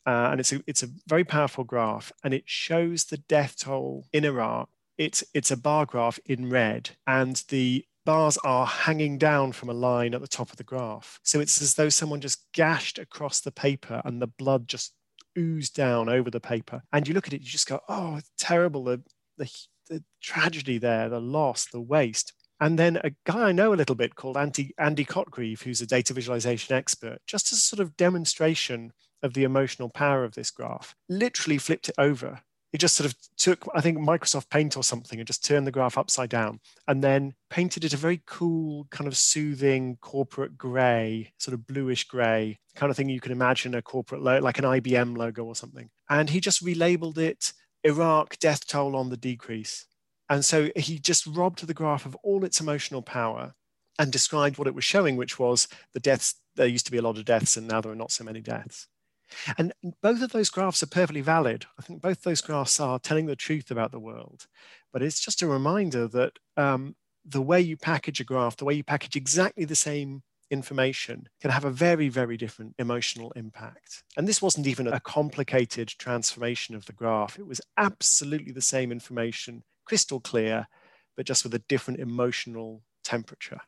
Uh, 0.06 0.28
and 0.30 0.40
it's 0.40 0.52
a, 0.52 0.62
it's 0.66 0.82
a 0.82 0.88
very 1.06 1.24
powerful 1.24 1.64
graph, 1.64 2.12
and 2.22 2.34
it 2.34 2.44
shows 2.46 3.04
the 3.04 3.18
death 3.18 3.56
toll 3.58 4.06
in 4.12 4.24
Iraq. 4.24 4.68
It's, 4.98 5.24
it's 5.34 5.50
a 5.50 5.56
bar 5.56 5.86
graph 5.86 6.18
in 6.26 6.50
red, 6.50 6.90
and 7.06 7.42
the 7.48 7.84
bars 8.04 8.36
are 8.44 8.66
hanging 8.66 9.18
down 9.18 9.52
from 9.52 9.70
a 9.70 9.74
line 9.74 10.14
at 10.14 10.20
the 10.20 10.28
top 10.28 10.50
of 10.50 10.56
the 10.56 10.64
graph. 10.64 11.18
So 11.22 11.40
it's 11.40 11.60
as 11.62 11.74
though 11.74 11.88
someone 11.88 12.20
just 12.20 12.44
gashed 12.52 12.98
across 12.98 13.40
the 13.40 13.50
paper 13.50 14.02
and 14.04 14.20
the 14.20 14.26
blood 14.26 14.68
just 14.68 14.92
oozed 15.38 15.74
down 15.74 16.08
over 16.08 16.30
the 16.30 16.40
paper. 16.40 16.82
And 16.92 17.08
you 17.08 17.14
look 17.14 17.26
at 17.26 17.32
it, 17.32 17.40
you 17.40 17.48
just 17.48 17.68
go, 17.68 17.80
oh, 17.88 18.20
terrible, 18.36 18.84
the, 18.84 19.02
the, 19.38 19.50
the 19.88 20.04
tragedy 20.22 20.78
there, 20.78 21.08
the 21.08 21.20
loss, 21.20 21.66
the 21.66 21.80
waste. 21.80 22.32
And 22.60 22.78
then 22.78 23.00
a 23.02 23.10
guy 23.24 23.48
I 23.48 23.52
know 23.52 23.72
a 23.72 23.76
little 23.76 23.96
bit 23.96 24.14
called 24.14 24.36
Andy, 24.36 24.74
Andy 24.78 25.04
Cotgreave, 25.04 25.62
who's 25.62 25.80
a 25.80 25.86
data 25.86 26.14
visualization 26.14 26.76
expert, 26.76 27.18
just 27.26 27.52
as 27.52 27.58
a 27.58 27.62
sort 27.62 27.80
of 27.80 27.96
demonstration 27.96 28.92
of 29.24 29.34
the 29.34 29.42
emotional 29.42 29.88
power 29.88 30.22
of 30.22 30.34
this 30.34 30.52
graph, 30.52 30.94
literally 31.08 31.58
flipped 31.58 31.88
it 31.88 31.96
over. 31.98 32.42
It 32.72 32.78
just 32.78 32.96
sort 32.96 33.08
of 33.08 33.16
took, 33.36 33.68
I 33.74 33.80
think, 33.80 33.98
Microsoft 33.98 34.50
Paint 34.50 34.76
or 34.76 34.82
something 34.82 35.18
and 35.18 35.26
just 35.26 35.44
turned 35.44 35.66
the 35.66 35.72
graph 35.72 35.96
upside 35.96 36.30
down 36.30 36.60
and 36.88 37.02
then 37.02 37.34
painted 37.48 37.84
it 37.84 37.92
a 37.92 37.96
very 37.96 38.20
cool, 38.26 38.86
kind 38.90 39.06
of 39.06 39.16
soothing 39.16 39.96
corporate 40.00 40.58
gray, 40.58 41.32
sort 41.38 41.54
of 41.54 41.66
bluish 41.66 42.04
gray, 42.04 42.58
kind 42.74 42.90
of 42.90 42.96
thing 42.96 43.08
you 43.08 43.20
can 43.20 43.32
imagine 43.32 43.74
a 43.74 43.82
corporate 43.82 44.22
logo, 44.22 44.44
like 44.44 44.58
an 44.58 44.64
IBM 44.64 45.16
logo 45.16 45.44
or 45.44 45.54
something. 45.54 45.88
And 46.10 46.30
he 46.30 46.40
just 46.40 46.64
relabeled 46.64 47.18
it 47.18 47.52
Iraq 47.84 48.38
death 48.38 48.66
toll 48.66 48.96
on 48.96 49.10
the 49.10 49.16
decrease. 49.16 49.86
And 50.28 50.44
so 50.44 50.70
he 50.74 50.98
just 50.98 51.26
robbed 51.26 51.64
the 51.66 51.74
graph 51.74 52.06
of 52.06 52.16
all 52.22 52.44
its 52.44 52.60
emotional 52.60 53.02
power 53.02 53.54
and 53.98 54.10
described 54.10 54.58
what 54.58 54.66
it 54.66 54.74
was 54.74 54.84
showing, 54.84 55.16
which 55.16 55.38
was 55.38 55.68
the 55.92 56.00
deaths. 56.00 56.34
There 56.56 56.66
used 56.66 56.86
to 56.86 56.92
be 56.92 56.98
a 56.98 57.02
lot 57.02 57.18
of 57.18 57.24
deaths, 57.24 57.56
and 57.56 57.68
now 57.68 57.80
there 57.80 57.92
are 57.92 57.96
not 57.96 58.10
so 58.10 58.24
many 58.24 58.40
deaths. 58.40 58.88
And 59.58 59.72
both 60.02 60.22
of 60.22 60.32
those 60.32 60.50
graphs 60.50 60.82
are 60.82 60.88
perfectly 60.88 61.20
valid. 61.20 61.66
I 61.78 61.82
think 61.82 62.02
both 62.02 62.22
those 62.22 62.40
graphs 62.40 62.80
are 62.80 62.98
telling 62.98 63.26
the 63.26 63.36
truth 63.36 63.70
about 63.70 63.92
the 63.92 64.00
world. 64.00 64.46
But 64.92 65.02
it's 65.02 65.20
just 65.20 65.42
a 65.42 65.46
reminder 65.46 66.06
that 66.08 66.38
um, 66.56 66.94
the 67.24 67.42
way 67.42 67.60
you 67.60 67.76
package 67.76 68.20
a 68.20 68.24
graph, 68.24 68.56
the 68.56 68.64
way 68.64 68.74
you 68.74 68.84
package 68.84 69.16
exactly 69.16 69.64
the 69.64 69.74
same 69.74 70.22
information 70.50 71.28
can 71.40 71.50
have 71.50 71.64
a 71.64 71.70
very, 71.70 72.08
very 72.08 72.36
different 72.36 72.74
emotional 72.78 73.32
impact. 73.32 74.04
And 74.16 74.28
this 74.28 74.42
wasn't 74.42 74.66
even 74.66 74.86
a 74.86 75.00
complicated 75.00 75.88
transformation 75.88 76.74
of 76.74 76.84
the 76.86 76.92
graph. 76.92 77.38
It 77.38 77.46
was 77.46 77.60
absolutely 77.76 78.52
the 78.52 78.60
same 78.60 78.92
information, 78.92 79.62
crystal 79.84 80.20
clear, 80.20 80.68
but 81.16 81.26
just 81.26 81.44
with 81.44 81.54
a 81.54 81.60
different 81.60 82.00
emotional 82.00 82.82
temperature. 83.02 83.60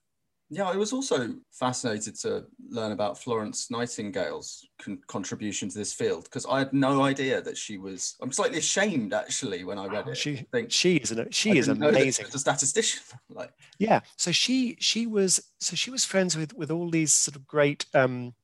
Yeah, 0.49 0.69
I 0.69 0.77
was 0.77 0.93
also 0.93 1.35
fascinated 1.51 2.15
to 2.21 2.45
learn 2.69 2.93
about 2.93 3.19
Florence 3.19 3.69
Nightingale's 3.69 4.65
con- 4.79 5.01
contribution 5.09 5.69
to 5.69 5.77
this 5.77 5.93
field 5.93 6.25
because 6.25 6.47
I 6.47 6.61
had 6.61 6.73
no 6.73 7.03
idea 7.03 7.43
that 7.43 7.57
she 7.57 7.79
was. 7.79 8.15
I'm 8.23 8.31
slightly 8.31 8.59
ashamed 8.59 9.13
actually 9.13 9.65
when 9.65 9.79
I 9.79 9.87
read 9.87 10.05
oh, 10.07 10.11
it. 10.11 10.17
She, 10.17 10.37
think, 10.53 10.71
she 10.71 10.97
is 10.97 11.11
an, 11.11 11.29
she 11.33 11.59
is 11.59 11.67
amazing. 11.67 12.27
a 12.33 12.39
statistician, 12.39 13.03
like 13.29 13.51
yeah. 13.81 14.01
So 14.17 14.31
she 14.31 14.77
she 14.79 15.09
was 15.09 15.41
so 15.59 15.75
she 15.75 15.91
was 15.91 16.05
friends 16.05 16.37
with 16.37 16.55
with 16.55 16.71
all 16.71 16.91
these 16.91 17.13
sort 17.13 17.35
of 17.35 17.45
great 17.49 17.85
um, 17.93 18.35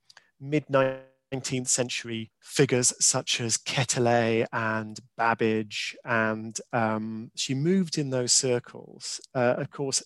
mid 0.40 0.66
19th 0.66 1.68
century 1.68 2.32
figures 2.40 2.92
such 2.98 3.40
as 3.40 3.56
Quetelet 3.56 4.46
and 4.52 4.98
Babbage, 5.16 5.96
and 6.04 6.58
um, 6.72 7.30
she 7.36 7.54
moved 7.54 7.96
in 7.96 8.10
those 8.10 8.32
circles. 8.32 9.20
Uh, 9.36 9.54
of 9.58 9.70
course, 9.70 10.02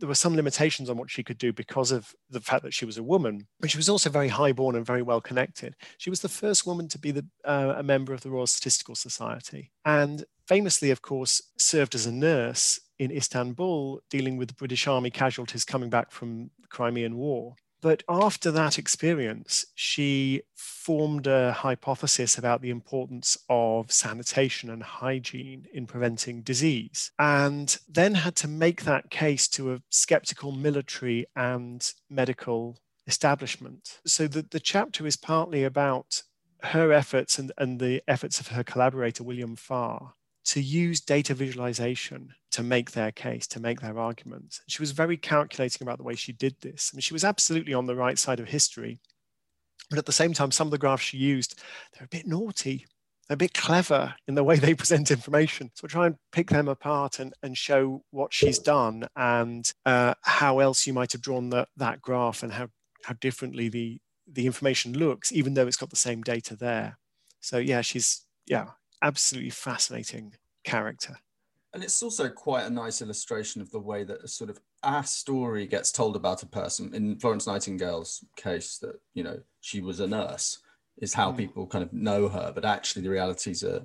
there 0.00 0.08
were 0.08 0.14
some 0.14 0.34
limitations 0.34 0.90
on 0.90 0.96
what 0.96 1.10
she 1.10 1.22
could 1.22 1.38
do 1.38 1.52
because 1.52 1.92
of 1.92 2.14
the 2.28 2.40
fact 2.40 2.64
that 2.64 2.74
she 2.74 2.84
was 2.84 2.98
a 2.98 3.02
woman, 3.02 3.46
but 3.60 3.70
she 3.70 3.76
was 3.76 3.88
also 3.88 4.10
very 4.10 4.28
highborn 4.28 4.74
and 4.74 4.84
very 4.84 5.02
well 5.02 5.20
connected. 5.20 5.76
She 5.98 6.10
was 6.10 6.20
the 6.20 6.28
first 6.28 6.66
woman 6.66 6.88
to 6.88 6.98
be 6.98 7.10
the, 7.10 7.26
uh, 7.44 7.74
a 7.76 7.82
member 7.82 8.12
of 8.12 8.22
the 8.22 8.30
Royal 8.30 8.46
Statistical 8.46 8.94
Society, 8.94 9.70
and 9.84 10.24
famously, 10.46 10.90
of 10.90 11.02
course, 11.02 11.42
served 11.58 11.94
as 11.94 12.06
a 12.06 12.12
nurse 12.12 12.80
in 12.98 13.10
Istanbul, 13.10 14.00
dealing 14.10 14.36
with 14.36 14.56
British 14.56 14.86
Army 14.86 15.10
casualties 15.10 15.64
coming 15.64 15.90
back 15.90 16.10
from 16.10 16.50
the 16.60 16.68
Crimean 16.68 17.16
War. 17.16 17.54
But 17.80 18.02
after 18.08 18.50
that 18.50 18.78
experience, 18.78 19.64
she 19.74 20.42
formed 20.54 21.26
a 21.26 21.52
hypothesis 21.52 22.36
about 22.36 22.60
the 22.60 22.70
importance 22.70 23.38
of 23.48 23.90
sanitation 23.92 24.68
and 24.70 24.82
hygiene 24.82 25.66
in 25.72 25.86
preventing 25.86 26.42
disease, 26.42 27.10
and 27.18 27.78
then 27.88 28.14
had 28.14 28.36
to 28.36 28.48
make 28.48 28.84
that 28.84 29.10
case 29.10 29.48
to 29.48 29.72
a 29.72 29.82
skeptical 29.88 30.52
military 30.52 31.26
and 31.34 31.92
medical 32.08 32.78
establishment. 33.06 34.00
So 34.06 34.28
the, 34.28 34.42
the 34.42 34.60
chapter 34.60 35.06
is 35.06 35.16
partly 35.16 35.64
about 35.64 36.22
her 36.62 36.92
efforts 36.92 37.38
and, 37.38 37.52
and 37.56 37.80
the 37.80 38.02
efforts 38.06 38.40
of 38.40 38.48
her 38.48 38.62
collaborator, 38.62 39.24
William 39.24 39.56
Farr, 39.56 40.14
to 40.46 40.60
use 40.60 41.00
data 41.00 41.34
visualization 41.34 42.30
to 42.52 42.62
make 42.62 42.92
their 42.92 43.12
case, 43.12 43.46
to 43.48 43.60
make 43.60 43.80
their 43.80 43.98
arguments. 43.98 44.60
She 44.68 44.82
was 44.82 44.92
very 44.92 45.16
calculating 45.16 45.86
about 45.86 45.98
the 45.98 46.04
way 46.04 46.14
she 46.14 46.32
did 46.32 46.56
this. 46.60 46.90
I 46.92 46.96
mean, 46.96 47.02
she 47.02 47.12
was 47.12 47.24
absolutely 47.24 47.74
on 47.74 47.86
the 47.86 47.94
right 47.94 48.18
side 48.18 48.40
of 48.40 48.48
history. 48.48 49.00
But 49.88 49.98
at 49.98 50.06
the 50.06 50.12
same 50.12 50.32
time, 50.32 50.50
some 50.50 50.66
of 50.66 50.70
the 50.70 50.78
graphs 50.78 51.04
she 51.04 51.18
used, 51.18 51.60
they're 51.92 52.06
a 52.06 52.08
bit 52.08 52.26
naughty. 52.26 52.86
They're 53.28 53.34
a 53.34 53.38
bit 53.38 53.54
clever 53.54 54.14
in 54.26 54.34
the 54.34 54.44
way 54.44 54.56
they 54.56 54.74
present 54.76 55.10
information. 55.10 55.70
So 55.74 55.82
we'll 55.82 55.90
try 55.90 56.06
and 56.06 56.16
pick 56.32 56.50
them 56.50 56.68
apart 56.68 57.18
and, 57.18 57.32
and 57.42 57.56
show 57.56 58.02
what 58.10 58.32
she's 58.32 58.58
done 58.58 59.06
and 59.16 59.70
uh, 59.86 60.14
how 60.22 60.58
else 60.58 60.86
you 60.86 60.92
might 60.92 61.12
have 61.12 61.22
drawn 61.22 61.50
the, 61.50 61.66
that 61.76 62.00
graph 62.00 62.42
and 62.42 62.52
how, 62.52 62.68
how 63.04 63.14
differently 63.20 63.68
the, 63.68 64.00
the 64.30 64.46
information 64.46 64.98
looks, 64.98 65.32
even 65.32 65.54
though 65.54 65.66
it's 65.66 65.76
got 65.76 65.90
the 65.90 65.96
same 65.96 66.22
data 66.22 66.56
there. 66.56 66.98
So 67.40 67.58
yeah, 67.58 67.80
she's 67.80 68.24
yeah, 68.46 68.66
absolutely 69.02 69.50
fascinating 69.50 70.34
character. 70.64 71.16
And 71.72 71.84
it's 71.84 72.02
also 72.02 72.28
quite 72.28 72.66
a 72.66 72.70
nice 72.70 73.00
illustration 73.00 73.62
of 73.62 73.70
the 73.70 73.78
way 73.78 74.02
that 74.04 74.22
a 74.22 74.28
sort 74.28 74.50
of 74.50 74.60
a 74.82 75.04
story 75.04 75.66
gets 75.66 75.92
told 75.92 76.16
about 76.16 76.42
a 76.42 76.46
person. 76.46 76.92
In 76.94 77.18
Florence 77.18 77.46
Nightingale's 77.46 78.24
case, 78.36 78.78
that 78.78 79.00
you 79.14 79.22
know 79.22 79.38
she 79.60 79.80
was 79.80 80.00
a 80.00 80.06
nurse 80.06 80.58
is 80.98 81.14
how 81.14 81.32
mm. 81.32 81.36
people 81.36 81.66
kind 81.66 81.84
of 81.84 81.92
know 81.92 82.28
her, 82.28 82.52
but 82.54 82.64
actually 82.64 83.02
the 83.02 83.10
realities 83.10 83.62
are 83.62 83.82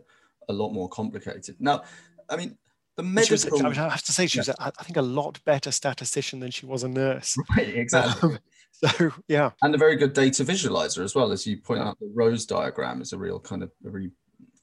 a 0.50 0.54
lot 0.54 0.72
more 0.72 0.90
complicated. 0.90 1.56
Now, 1.60 1.84
I 2.30 2.38
mean, 2.38 2.58
the 2.98 3.04
medical. 3.04 3.60
Was, 3.62 3.78
I 3.78 3.90
have 3.90 4.04
to 4.04 4.12
say, 4.12 4.28
she 4.28 4.40
was, 4.40 4.50
I 4.50 4.72
think, 4.84 4.98
a 4.98 5.02
lot 5.02 5.44
better 5.46 5.72
statistician 5.72 6.40
than 6.40 6.52
she 6.52 6.66
was 6.66 6.84
a 6.84 6.88
nurse. 6.88 7.38
Right, 7.56 7.76
exactly. 7.76 8.32
Um, 8.32 8.40
so, 8.72 9.12
yeah. 9.28 9.52
And 9.62 9.76
a 9.76 9.78
very 9.78 9.96
good 9.96 10.14
data 10.14 10.44
visualizer 10.44 11.04
as 11.04 11.16
well, 11.16 11.32
as 11.32 11.46
you 11.46 11.58
point 11.58 11.82
yeah. 11.82 11.90
out. 11.90 12.00
The 12.00 12.12
Rose 12.14 12.46
diagram 12.46 13.02
is 13.02 13.14
a 13.14 13.18
real 13.18 13.40
kind 13.40 13.64
of 13.64 13.72
a 13.86 13.90
really 13.90 14.12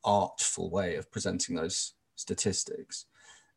artful 0.05 0.71
way 0.71 0.97
of 0.97 1.11
presenting 1.11 1.57
those 1.57 1.95
statistics. 2.17 3.07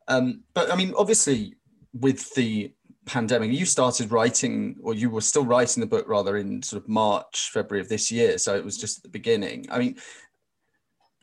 Um, 0.08 0.42
but 0.54 0.72
I 0.72 0.76
mean, 0.76 0.94
obviously, 0.96 1.56
with 1.92 2.34
the 2.34 2.72
pandemic, 3.06 3.52
you 3.52 3.64
started 3.64 4.10
writing, 4.10 4.76
or 4.82 4.94
you 4.94 5.10
were 5.10 5.20
still 5.20 5.44
writing 5.44 5.80
the 5.80 5.86
book 5.86 6.06
rather 6.08 6.36
in 6.36 6.62
sort 6.62 6.82
of 6.82 6.88
March, 6.88 7.50
February 7.52 7.80
of 7.80 7.88
this 7.88 8.12
year. 8.12 8.38
So 8.38 8.56
it 8.56 8.64
was 8.64 8.76
just 8.76 8.98
at 8.98 9.02
the 9.02 9.08
beginning. 9.08 9.66
I 9.70 9.78
mean, 9.78 9.96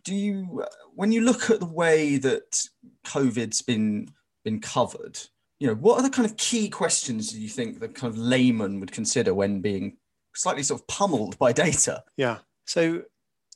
do 0.03 0.15
you, 0.15 0.65
when 0.95 1.11
you 1.11 1.21
look 1.21 1.49
at 1.49 1.59
the 1.59 1.65
way 1.65 2.17
that 2.17 2.67
COVID's 3.05 3.61
been 3.61 4.09
been 4.43 4.59
covered, 4.59 5.17
you 5.59 5.67
know, 5.67 5.75
what 5.75 5.97
are 5.97 6.03
the 6.03 6.09
kind 6.09 6.29
of 6.29 6.35
key 6.35 6.67
questions 6.67 7.31
do 7.31 7.39
you 7.39 7.47
think 7.47 7.79
the 7.79 7.87
kind 7.87 8.11
of 8.11 8.17
layman 8.17 8.81
would 8.81 8.91
consider 8.91 9.33
when 9.33 9.61
being 9.61 9.95
slightly 10.35 10.63
sort 10.63 10.81
of 10.81 10.87
pummeled 10.87 11.37
by 11.39 11.53
data? 11.53 12.03
Yeah. 12.17 12.39
So 12.65 13.03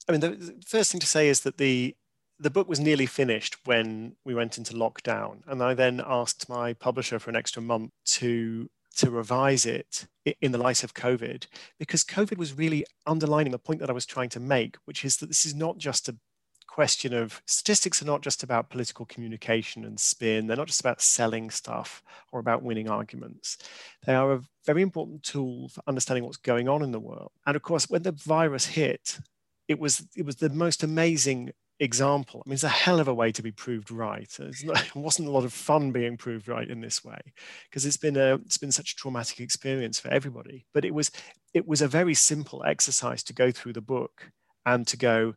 I 0.08 0.12
mean, 0.12 0.22
the 0.22 0.56
first 0.66 0.92
thing 0.92 1.02
to 1.02 1.08
say 1.08 1.28
is 1.28 1.42
that 1.42 1.58
the 1.58 1.96
the 2.40 2.52
book 2.52 2.70
was 2.70 2.80
nearly 2.80 3.08
finished 3.08 3.58
when 3.66 4.16
we 4.24 4.36
went 4.36 4.60
into 4.60 4.74
lockdown, 4.74 5.42
and 5.48 5.64
I 5.64 5.74
then 5.74 6.04
asked 6.06 6.48
my 6.48 6.74
publisher 6.74 7.18
for 7.18 7.32
an 7.32 7.36
extra 7.36 7.62
month 7.62 7.92
to 8.06 8.70
to 8.98 9.12
revise 9.12 9.66
it 9.66 10.08
in 10.42 10.52
the 10.52 10.58
light 10.58 10.84
of 10.84 10.94
COVID, 10.94 11.46
because 11.78 12.04
COVID 12.04 12.38
was 12.38 12.58
really 12.58 12.86
underlining 13.06 13.52
the 13.52 13.60
point 13.60 13.80
that 13.80 13.90
I 13.90 13.94
was 13.94 14.06
trying 14.06 14.30
to 14.30 14.40
make, 14.40 14.78
which 14.86 15.06
is 15.06 15.18
that 15.18 15.28
this 15.28 15.46
is 15.46 15.54
not 15.54 15.78
just 15.78 16.10
a 16.10 16.16
question 16.68 17.14
of 17.14 17.42
statistics 17.46 18.02
are 18.02 18.06
not 18.06 18.22
just 18.22 18.44
about 18.44 18.70
political 18.70 19.06
communication 19.06 19.84
and 19.84 20.00
spin. 20.00 20.46
They're 20.46 20.58
not 20.58 20.68
just 20.68 20.80
about 20.80 21.02
selling 21.02 21.50
stuff 21.50 22.04
or 22.32 22.40
about 22.40 22.62
winning 22.62 22.90
arguments. 22.90 23.58
They 24.06 24.14
are 24.14 24.34
a 24.34 24.42
very 24.66 24.82
important 24.84 25.24
tool 25.24 25.70
for 25.70 25.82
understanding 25.88 26.24
what's 26.24 26.38
going 26.38 26.70
on 26.70 26.84
in 26.84 26.92
the 26.92 27.00
world. 27.00 27.32
And 27.46 27.56
of 27.56 27.64
course, 27.64 27.90
when 27.90 28.04
the 28.04 28.12
virus 28.12 28.68
hit, 28.68 29.20
it 29.68 29.80
was 29.80 30.06
it 30.16 30.26
was 30.26 30.38
the 30.38 30.50
most 30.50 30.84
amazing 30.84 31.52
example. 31.80 32.42
I 32.46 32.50
mean, 32.50 32.56
it's 32.56 32.64
a 32.64 32.70
hell 32.70 33.00
of 33.00 33.08
a 33.08 33.14
way 33.14 33.32
to 33.32 33.44
be 33.44 33.52
proved 33.52 33.92
right. 33.92 34.32
Not, 34.64 34.86
it 34.88 34.96
wasn't 34.96 35.28
a 35.28 35.32
lot 35.32 35.46
of 35.46 35.54
fun 35.54 35.92
being 35.92 36.18
proved 36.18 36.48
right 36.48 36.68
in 36.68 36.82
this 36.82 37.04
way 37.04 37.20
because 37.70 37.86
it's 37.86 37.98
been 37.98 38.18
a 38.18 38.36
it's 38.36 38.58
been 38.58 38.72
such 38.72 38.94
a 38.94 38.96
traumatic 38.96 39.40
experience 39.40 40.00
for 40.00 40.10
everybody. 40.10 40.66
But 40.74 40.86
it 40.86 40.94
was 40.94 41.12
it 41.54 41.68
was 41.68 41.82
a 41.82 41.88
very 41.88 42.14
simple 42.14 42.64
exercise 42.66 43.24
to 43.24 43.34
go 43.34 43.52
through 43.52 43.74
the 43.74 43.82
book 43.82 44.32
and 44.66 44.88
to 44.88 44.98
go. 44.98 45.34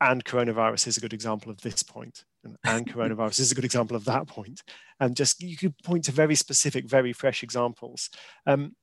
And 0.00 0.24
coronavirus 0.24 0.88
is 0.88 0.96
a 0.96 1.00
good 1.00 1.14
example 1.14 1.50
of 1.50 1.60
this 1.60 1.82
point, 1.82 2.24
and, 2.42 2.56
and 2.64 2.86
coronavirus 2.86 3.40
is 3.40 3.52
a 3.52 3.54
good 3.54 3.64
example 3.64 3.96
of 3.96 4.04
that 4.06 4.26
point, 4.26 4.62
and 4.98 5.16
just 5.16 5.40
you 5.40 5.56
could 5.56 5.78
point 5.78 6.04
to 6.04 6.12
very 6.12 6.34
specific, 6.34 6.86
very 6.86 7.12
fresh 7.12 7.42
examples. 7.42 8.10
Um, 8.44 8.74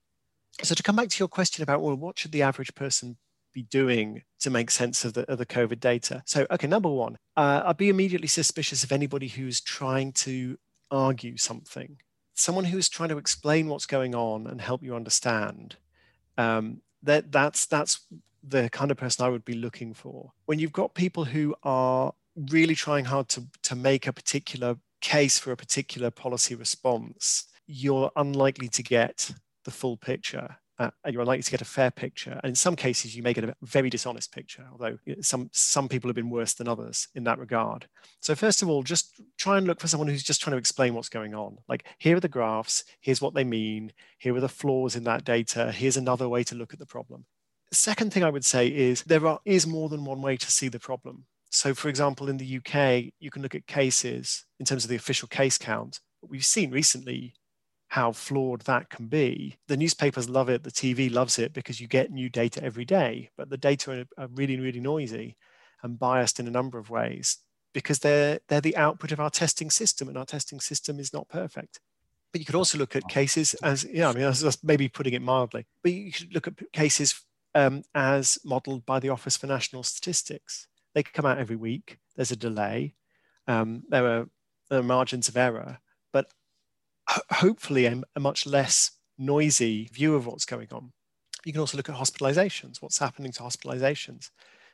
so 0.64 0.74
to 0.74 0.82
come 0.82 0.96
back 0.96 1.10
to 1.10 1.20
your 1.20 1.28
question 1.28 1.64
about 1.64 1.82
well, 1.82 1.96
what 1.96 2.18
should 2.18 2.32
the 2.32 2.42
average 2.42 2.74
person 2.76 3.18
be 3.54 3.64
doing 3.64 4.24
to 4.40 4.50
make 4.50 4.72
sense 4.72 5.06
of 5.06 5.14
the, 5.14 5.30
of 5.32 5.38
the 5.38 5.46
COVID 5.46 5.80
data? 5.80 6.24
So, 6.26 6.46
okay, 6.52 6.68
number 6.68 6.90
one, 6.90 7.18
uh, 7.38 7.64
I'd 7.66 7.78
be 7.78 7.90
immediately 7.90 8.28
suspicious 8.28 8.84
of 8.84 8.92
anybody 8.92 9.28
who's 9.28 9.62
trying 9.62 10.14
to 10.14 10.58
argue 10.90 11.38
something. 11.38 11.98
Someone 12.34 12.66
who's 12.66 12.90
trying 12.90 13.10
to 13.10 13.18
explain 13.18 13.68
what's 13.68 13.86
going 13.86 14.16
on 14.16 14.48
and 14.48 14.62
help 14.62 14.84
you 14.84 14.96
understand. 14.96 15.76
Um, 16.38 16.82
that 17.04 17.32
that's 17.32 17.66
that's 17.66 18.06
the 18.44 18.70
kind 18.70 18.92
of 18.92 18.98
person 18.98 19.26
I 19.26 19.30
would 19.30 19.46
be 19.46 19.54
looking 19.54 19.94
for. 19.94 20.32
When 20.46 20.60
you've 20.60 20.72
got 20.72 20.94
people 20.94 21.26
who 21.26 21.56
are 21.64 22.14
really 22.50 22.76
trying 22.76 23.06
hard 23.06 23.28
to 23.30 23.44
to 23.64 23.76
make 23.76 24.08
a 24.08 24.14
particular 24.14 24.78
case 25.02 25.40
for 25.40 25.52
a 25.52 25.58
particular 25.58 26.12
policy 26.12 26.56
response, 26.56 27.48
you're 27.68 28.12
unlikely 28.16 28.70
to 28.70 28.84
get 28.84 29.32
the 29.66 29.72
full 29.72 29.98
picture 29.98 30.58
uh, 30.80 30.90
and 31.04 31.14
you're 31.14 31.22
unlikely 31.22 31.44
to 31.44 31.52
get 31.52 31.62
a 31.62 31.66
fair 31.66 31.92
picture. 31.92 32.40
And 32.44 32.52
in 32.52 32.56
some 32.56 32.76
cases, 32.76 33.16
you 33.16 33.24
may 33.24 33.34
get 33.34 33.44
a 33.44 33.56
very 33.62 33.90
dishonest 33.90 34.32
picture, 34.32 34.66
although 34.72 34.98
some, 35.22 35.50
some 35.54 35.88
people 35.88 36.08
have 36.08 36.16
been 36.16 36.30
worse 36.30 36.54
than 36.54 36.68
others 36.68 37.08
in 37.16 37.24
that 37.26 37.40
regard. 37.40 37.88
So 38.20 38.36
first 38.36 38.62
of 38.62 38.70
all, 38.70 38.84
just 38.84 39.22
try 39.38 39.58
and 39.58 39.68
look 39.68 39.80
for 39.80 39.88
someone 39.88 40.08
who's 40.08 40.24
just 40.24 40.42
trying 40.42 40.54
to 40.54 40.58
explain 40.58 40.94
what's 40.94 41.10
going 41.10 41.36
on. 41.36 41.58
Like, 41.68 41.86
here 42.00 42.18
are 42.18 42.22
the 42.22 42.28
graphs, 42.28 42.84
here's 43.00 43.22
what 43.22 43.34
they 43.34 43.44
mean, 43.44 43.94
here 44.18 44.36
are 44.36 44.42
the 44.42 44.50
flaws 44.50 44.96
in 44.96 45.04
that 45.04 45.24
data, 45.24 45.72
here's 45.72 45.98
another 45.98 46.28
way 46.28 46.44
to 46.46 46.56
look 46.56 46.74
at 46.74 46.80
the 46.80 46.86
problem. 46.86 47.26
Second 47.72 48.12
thing 48.12 48.24
I 48.24 48.30
would 48.30 48.46
say 48.46 48.68
is 48.68 49.04
there 49.04 49.26
are, 49.26 49.40
is 49.46 49.66
more 49.68 49.88
than 49.88 50.04
one 50.04 50.22
way 50.22 50.36
to 50.36 50.52
see 50.52 50.68
the 50.68 50.80
problem. 50.80 51.26
So 51.52 51.74
for 51.74 51.90
example, 51.90 52.30
in 52.30 52.38
the 52.38 52.58
UK, 52.58 53.14
you 53.20 53.30
can 53.30 53.42
look 53.42 53.56
at 53.56 53.68
cases 53.68 54.46
in 54.60 54.66
terms 54.66 54.84
of 54.84 54.90
the 54.90 54.96
official 54.96 55.28
case 55.28 55.58
count. 55.58 56.00
We've 56.22 56.46
seen 56.46 56.72
recently 56.72 57.34
how 57.92 58.14
flawed 58.14 58.62
that 58.62 58.90
can 58.90 59.08
be. 59.08 59.58
The 59.68 59.76
newspapers 59.76 60.30
love 60.30 60.48
it, 60.48 60.64
the 60.64 60.72
TV 60.72 61.12
loves 61.12 61.38
it 61.38 61.52
because 61.52 61.82
you 61.82 61.90
get 61.90 62.10
new 62.10 62.30
data 62.30 62.64
every 62.64 62.86
day, 62.86 63.32
but 63.36 63.50
the 63.50 63.58
data 63.58 64.08
are, 64.18 64.28
really, 64.28 64.58
really 64.58 64.80
noisy 64.80 65.36
and 65.84 66.00
biased 66.00 66.40
in 66.40 66.48
a 66.48 66.52
number 66.52 66.80
of 66.80 66.90
ways 66.90 67.40
because 67.74 68.00
they're, 68.00 68.40
they're 68.48 68.62
the 68.62 68.78
output 68.78 69.12
of 69.12 69.20
our 69.20 69.30
testing 69.30 69.70
system 69.70 70.08
and 70.08 70.18
our 70.18 70.24
testing 70.24 70.62
system 70.62 71.02
is 71.02 71.12
not 71.12 71.28
perfect. 71.28 71.82
But 72.32 72.40
you 72.40 72.46
could 72.46 72.56
also 72.56 72.78
look 72.78 72.96
at 72.96 73.10
cases 73.10 73.56
as, 73.56 73.84
yeah, 73.84 74.08
I 74.08 74.14
mean, 74.14 74.22
that's, 74.22 74.64
maybe 74.64 74.88
putting 74.88 75.12
it 75.12 75.22
mildly, 75.22 75.66
but 75.84 75.92
you 75.92 76.14
could 76.14 76.34
look 76.34 76.48
at 76.48 76.72
cases 76.72 77.22
um, 77.56 77.84
as 77.94 78.38
modeled 78.46 78.86
by 78.86 79.02
the 79.02 79.10
Office 79.10 79.36
for 79.36 79.48
National 79.48 79.84
Statistics. 79.84 80.66
They 80.96 81.04
come 81.04 81.26
out 81.26 81.40
every 81.40 81.58
week. 81.58 81.98
There's 82.16 82.32
a 82.32 82.38
delay. 82.38 82.94
Um, 83.50 83.84
there, 83.90 84.06
are, 84.06 84.30
there 84.70 84.80
are 84.80 84.84
margins 84.84 85.28
of 85.28 85.36
error, 85.36 85.80
ho- 87.12 87.22
hopefully 87.30 87.86
a, 87.86 88.02
a 88.16 88.20
much 88.20 88.46
less 88.46 88.92
noisy 89.18 89.90
view 89.94 90.16
of 90.16 90.26
what's 90.26 90.46
going 90.46 90.70
on. 90.72 90.92
You 91.46 91.52
can 91.52 91.62
also 91.62 91.78
look 91.78 91.90
at 91.90 91.96
hospitalizations, 91.96 92.82
what's 92.82 93.00
happening 93.00 93.32
to 93.34 93.44
hospitalizations. 93.44 94.30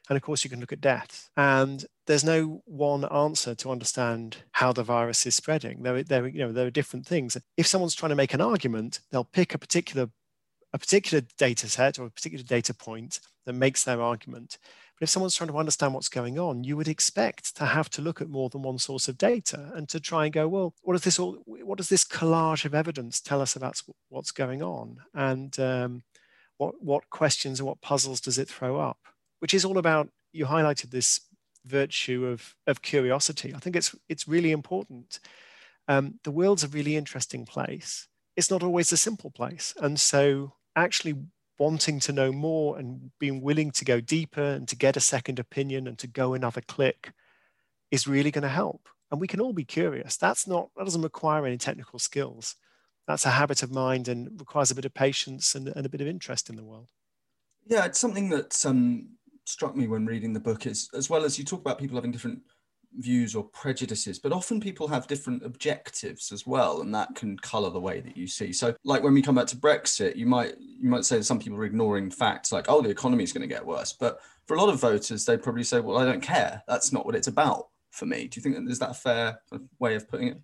And 0.10 0.16
of 0.16 0.24
course, 0.24 0.44
you 0.44 0.50
can 0.50 0.60
look 0.62 0.72
at 0.72 0.82
deaths. 0.82 1.30
And 1.36 1.86
there's 2.06 2.24
no 2.24 2.62
one 2.66 3.06
answer 3.06 3.56
to 3.56 3.72
understand 3.72 4.38
how 4.54 4.72
the 4.72 4.84
virus 4.84 5.26
is 5.26 5.36
spreading. 5.36 5.84
There, 5.84 6.02
there, 6.04 6.28
you 6.28 6.40
know, 6.40 6.52
there 6.54 6.68
are 6.68 6.72
different 6.72 7.06
things. 7.06 7.38
If 7.58 7.68
someone's 7.68 7.96
trying 7.96 8.12
to 8.12 8.16
make 8.16 8.34
an 8.34 8.42
argument, 8.42 9.02
they'll 9.12 9.26
pick 9.26 9.54
a 9.54 9.58
particular, 9.58 10.10
a 10.74 10.78
particular 10.78 11.24
data 11.38 11.68
set 11.70 11.98
or 12.00 12.06
a 12.06 12.12
particular 12.12 12.44
data 12.44 12.74
point 12.74 13.20
that 13.46 13.54
makes 13.54 13.84
their 13.84 14.02
argument. 14.02 14.58
But 15.00 15.04
if 15.04 15.10
someone's 15.10 15.36
trying 15.36 15.50
to 15.52 15.58
understand 15.58 15.94
what's 15.94 16.10
going 16.10 16.40
on, 16.40 16.64
you 16.64 16.76
would 16.76 16.88
expect 16.88 17.56
to 17.58 17.66
have 17.66 17.90
to 17.92 18.02
look 18.02 18.20
at 18.20 18.30
more 18.30 18.50
than 18.50 18.64
one 18.64 18.80
source 18.80 19.08
of 19.08 19.18
data 19.18 19.72
and 19.76 19.88
to 19.90 20.00
try 20.00 20.26
and 20.26 20.34
go, 20.34 20.48
well, 20.48 20.74
what 20.82 20.94
does 20.94 21.04
this 21.04 21.20
all, 21.20 21.38
what 21.46 21.78
does 21.78 21.90
this 21.90 22.04
collage 22.04 22.66
of 22.66 22.74
evidence 22.74 23.22
tell 23.22 23.42
us 23.42 23.56
about 23.56 23.80
what's 24.10 24.32
going 24.32 24.64
on? 24.64 24.98
And 25.14 25.58
um, 25.60 26.04
what, 26.58 26.82
what 26.82 27.10
questions 27.10 27.60
and 27.60 27.68
what 27.68 27.82
puzzles 27.82 28.20
does 28.20 28.40
it 28.40 28.50
throw 28.50 28.80
up? 28.80 28.98
Which 29.40 29.54
is 29.54 29.64
all 29.64 29.78
about, 29.78 30.10
you 30.34 30.46
highlighted 30.46 30.90
this 30.90 31.22
virtue 31.64 32.26
of, 32.26 32.56
of 32.66 32.82
curiosity. 32.82 33.54
I 33.54 33.60
think 33.60 33.76
it's, 33.76 33.96
it's 34.10 34.28
really 34.28 34.52
important. 34.52 35.20
Um, 35.88 36.20
the 36.24 36.32
world's 36.32 36.64
a 36.64 36.68
really 36.68 36.96
interesting 36.96 37.46
place. 37.46 38.08
It's 38.38 38.50
not 38.50 38.64
always 38.64 38.94
a 38.94 38.98
simple 38.98 39.32
place. 39.32 39.74
And 39.82 40.00
so 40.00 40.54
actually 40.76 41.16
wanting 41.60 42.00
to 42.00 42.14
know 42.14 42.32
more 42.32 42.78
and 42.78 43.12
being 43.20 43.42
willing 43.42 43.72
to 43.72 43.84
go 43.84 44.00
deeper 44.00 44.42
and 44.42 44.68
to 44.70 44.76
get 44.78 44.96
a 44.96 45.02
second 45.02 45.40
opinion 45.40 45.88
and 45.88 45.98
to 45.98 46.08
go 46.08 46.34
another 46.34 46.62
click 46.62 47.12
is 47.92 48.08
really 48.08 48.32
going 48.32 48.44
to 48.44 48.48
help. 48.48 48.88
And 49.12 49.20
we 49.20 49.28
can 49.28 49.42
all 49.42 49.54
be 49.54 49.66
curious. 49.66 50.16
That's 50.16 50.48
not, 50.48 50.70
that 50.78 50.86
doesn't 50.86 51.02
require 51.02 51.46
any 51.46 51.58
technical 51.58 52.00
skills 52.00 52.56
that's 53.08 53.26
a 53.26 53.32
habit 53.32 53.64
of 53.64 53.72
mind 53.72 54.10
and 54.10 54.38
requires 54.40 54.70
a 54.70 54.76
bit 54.76 54.86
of 54.86 54.94
patience 54.94 55.56
and, 55.56 55.70
and 55.70 55.86
a 55.86 55.90
bit 55.90 56.02
of 56.02 56.08
interest 56.08 56.50
in 56.50 56.58
the 56.58 56.64
world. 56.64 56.90
Yeah, 57.66 57.86
it's 57.86 58.00
something 58.00 58.30
that 58.30 58.66
um, 58.66 59.10
struck 59.46 59.76
me 59.76 59.88
when 59.88 60.06
reading 60.06 60.34
the 60.34 60.40
book 60.40 60.66
is 60.66 60.90
as 60.94 61.10
well 61.10 61.24
as 61.24 61.40
you 61.40 61.46
talk 61.46 61.62
about 61.62 61.80
people 61.80 61.96
having 61.96 62.12
different 62.12 62.42
views 62.98 63.36
or 63.36 63.44
prejudices, 63.44 64.20
but 64.20 64.32
often 64.32 64.60
people 64.60 64.88
have 64.88 65.08
different 65.08 65.44
objectives 65.46 66.32
as 66.32 66.46
well, 66.46 66.82
and 66.82 66.94
that 66.94 67.16
can 67.16 67.38
colour 67.40 67.70
the 67.70 67.80
way 67.80 68.00
that 68.00 68.18
you 68.18 68.28
see. 68.28 68.52
So, 68.52 68.76
like 68.84 69.04
when 69.04 69.14
we 69.14 69.22
come 69.22 69.36
back 69.36 69.48
to 69.48 69.56
Brexit, 69.58 70.16
you 70.16 70.26
might 70.26 70.56
you 70.60 70.90
might 70.90 71.06
say 71.06 71.22
some 71.22 71.40
people 71.40 71.58
are 71.58 71.66
ignoring 71.66 72.12
facts 72.12 72.52
like, 72.52 72.66
oh, 72.70 72.82
the 72.82 72.90
economy 72.90 73.24
is 73.24 73.34
going 73.34 73.48
to 73.48 73.54
get 73.54 73.66
worse, 73.66 73.94
but 73.94 74.20
for 74.46 74.56
a 74.56 74.62
lot 74.62 74.70
of 74.70 74.80
voters, 74.80 75.26
they 75.26 75.38
probably 75.38 75.64
say, 75.64 75.80
well, 75.80 75.98
I 75.98 76.06
don't 76.06 76.22
care. 76.22 76.64
That's 76.68 76.94
not 76.94 77.06
what 77.06 77.16
it's 77.16 77.28
about 77.28 77.68
for 77.92 78.06
me. 78.06 78.28
Do 78.28 78.38
you 78.38 78.42
think 78.42 78.56
that 78.56 78.72
is 78.72 78.80
that 78.80 78.92
a 78.92 78.94
fair 78.94 79.42
way 79.80 79.96
of 79.96 80.08
putting 80.10 80.30
it? 80.30 80.42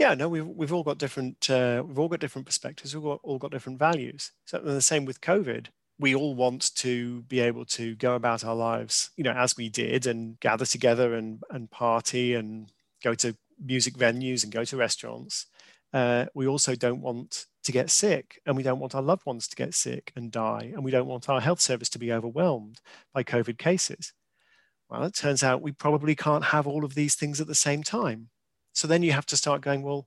yeah 0.00 0.14
no 0.14 0.28
we've, 0.28 0.46
we've 0.46 0.72
all 0.72 0.82
got 0.82 0.98
different 0.98 1.48
uh, 1.50 1.84
we've 1.86 1.98
all 1.98 2.08
got 2.08 2.18
different 2.18 2.46
perspectives 2.46 2.96
we've 2.96 3.04
all 3.04 3.38
got 3.38 3.52
different 3.52 3.78
values 3.78 4.32
so 4.46 4.58
the 4.58 4.80
same 4.80 5.04
with 5.04 5.20
covid 5.20 5.66
we 6.00 6.14
all 6.14 6.34
want 6.34 6.74
to 6.74 7.22
be 7.22 7.40
able 7.40 7.64
to 7.66 7.94
go 7.96 8.14
about 8.14 8.44
our 8.44 8.56
lives 8.56 9.10
you 9.16 9.22
know 9.22 9.32
as 9.32 9.56
we 9.56 9.68
did 9.68 10.06
and 10.06 10.40
gather 10.40 10.64
together 10.64 11.14
and 11.14 11.42
and 11.50 11.70
party 11.70 12.34
and 12.34 12.72
go 13.02 13.14
to 13.14 13.36
music 13.62 13.94
venues 13.94 14.42
and 14.42 14.52
go 14.52 14.64
to 14.64 14.76
restaurants. 14.76 15.46
Uh, 15.92 16.26
we 16.34 16.46
also 16.46 16.74
don't 16.74 17.00
want 17.00 17.46
to 17.64 17.72
get 17.72 17.90
sick 17.90 18.40
and 18.46 18.56
we 18.56 18.62
don't 18.62 18.78
want 18.78 18.94
our 18.94 19.02
loved 19.02 19.26
ones 19.26 19.48
to 19.48 19.56
get 19.56 19.74
sick 19.74 20.12
and 20.16 20.30
die 20.30 20.70
and 20.72 20.84
we 20.84 20.90
don't 20.90 21.06
want 21.06 21.28
our 21.28 21.40
health 21.40 21.60
service 21.60 21.90
to 21.90 21.98
be 21.98 22.12
overwhelmed 22.12 22.80
by 23.12 23.22
covid 23.22 23.58
cases. 23.58 24.12
Well 24.88 25.04
it 25.04 25.14
turns 25.14 25.42
out 25.42 25.62
we 25.62 25.72
probably 25.72 26.14
can't 26.14 26.44
have 26.44 26.66
all 26.66 26.84
of 26.84 26.94
these 26.94 27.14
things 27.16 27.40
at 27.40 27.46
the 27.46 27.54
same 27.54 27.82
time. 27.82 28.30
So 28.72 28.86
then 28.86 29.02
you 29.02 29.12
have 29.12 29.26
to 29.26 29.36
start 29.36 29.62
going, 29.62 29.82
well, 29.82 30.06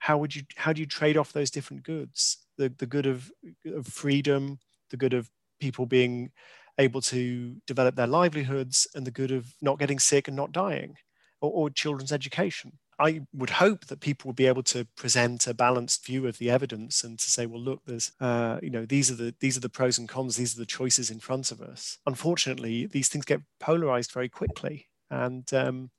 how 0.00 0.18
would 0.18 0.34
you 0.34 0.42
how 0.56 0.72
do 0.72 0.80
you 0.80 0.86
trade 0.86 1.16
off 1.16 1.32
those 1.32 1.50
different 1.50 1.84
goods? 1.84 2.38
The 2.58 2.68
the 2.76 2.86
good 2.86 3.06
of, 3.06 3.30
of 3.66 3.86
freedom, 3.86 4.58
the 4.90 4.96
good 4.96 5.14
of 5.14 5.30
people 5.60 5.86
being 5.86 6.30
able 6.78 7.00
to 7.00 7.56
develop 7.66 7.96
their 7.96 8.06
livelihoods, 8.06 8.86
and 8.94 9.06
the 9.06 9.10
good 9.10 9.30
of 9.30 9.54
not 9.60 9.78
getting 9.78 9.98
sick 9.98 10.28
and 10.28 10.36
not 10.36 10.52
dying, 10.52 10.96
or, 11.40 11.50
or 11.50 11.70
children's 11.70 12.12
education. 12.12 12.78
I 12.98 13.22
would 13.32 13.50
hope 13.50 13.86
that 13.86 14.00
people 14.00 14.28
would 14.28 14.36
be 14.36 14.46
able 14.46 14.62
to 14.64 14.86
present 14.94 15.46
a 15.46 15.54
balanced 15.54 16.04
view 16.04 16.26
of 16.26 16.36
the 16.36 16.50
evidence 16.50 17.02
and 17.02 17.18
to 17.18 17.30
say, 17.30 17.46
well, 17.46 17.60
look, 17.60 17.80
there's, 17.86 18.12
uh, 18.20 18.58
you 18.62 18.68
know, 18.68 18.84
these 18.84 19.10
are 19.10 19.14
the 19.14 19.34
these 19.40 19.56
are 19.56 19.60
the 19.60 19.70
pros 19.70 19.96
and 19.96 20.08
cons, 20.08 20.36
these 20.36 20.54
are 20.54 20.60
the 20.60 20.66
choices 20.66 21.10
in 21.10 21.18
front 21.18 21.50
of 21.50 21.62
us. 21.62 21.96
Unfortunately, 22.06 22.86
these 22.86 23.08
things 23.08 23.24
get 23.24 23.40
polarized 23.58 24.12
very 24.12 24.28
quickly, 24.28 24.88
and 25.10 25.52
um, 25.54 25.90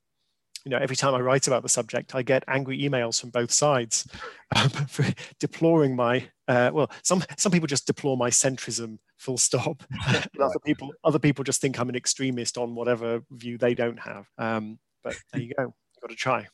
you 0.65 0.71
know, 0.71 0.78
every 0.78 0.95
time 0.95 1.13
I 1.13 1.19
write 1.19 1.47
about 1.47 1.63
the 1.63 1.69
subject, 1.69 2.13
I 2.13 2.21
get 2.21 2.43
angry 2.47 2.80
emails 2.80 3.19
from 3.19 3.30
both 3.30 3.52
sides 3.52 4.08
um, 4.56 4.69
for 4.88 5.06
deploring 5.39 5.95
my. 5.95 6.28
Uh, 6.47 6.69
well, 6.74 6.91
some 7.04 7.24
some 7.38 7.52
people 7.52 7.67
just 7.67 7.88
deplore 7.88 8.17
my 8.17 8.30
centrism, 8.30 9.00
full 9.17 9.38
stop. 9.38 9.84
other 10.39 10.60
people, 10.65 10.91
other 11.04 11.19
people 11.19 11.43
just 11.43 11.62
think 11.62 11.80
I'm 11.80 11.89
an 11.89 11.95
extremist 11.95 12.58
on 12.58 12.76
whatever 12.76 13.21
view 13.32 13.58
they 13.58 13.74
don't 13.74 14.00
have. 14.00 14.28
Um, 14.38 14.80
but 15.04 15.15
there 15.32 15.41
you 15.41 15.54
go. 15.58 15.63
You've 15.63 16.02
got 16.02 16.10
to 16.10 16.15
try. 16.15 16.47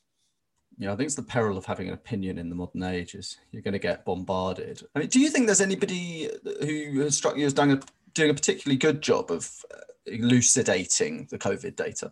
Yeah, 0.80 0.93
I 0.93 0.96
think 0.96 1.08
it's 1.08 1.15
the 1.15 1.24
peril 1.24 1.58
of 1.58 1.65
having 1.65 1.88
an 1.88 1.96
opinion 1.96 2.38
in 2.38 2.50
the 2.50 2.56
modern 2.56 2.84
age 2.84 3.15
is 3.15 3.38
you're 3.52 3.63
going 3.63 3.74
to 3.74 3.80
get 3.80 4.06
bombarded. 4.06 4.84
I 4.96 5.00
mean, 5.00 5.08
do 5.08 5.20
you 5.20 5.30
think 5.30 5.48
there's 5.48 5.62
anybody 5.62 6.30
who 6.43 7.00
has 7.00 7.17
struck 7.17 7.36
you 7.36 7.48
as 7.48 7.54
doing 7.54 7.72
a, 7.72 7.82
doing 8.13 8.30
a 8.30 8.34
particularly 8.34 8.78
good 8.78 9.02
job 9.02 9.32
of 9.32 9.50
uh, 9.74 9.80
elucidating 10.06 11.28
the 11.32 11.39
COVID 11.39 11.76
data? 11.76 12.12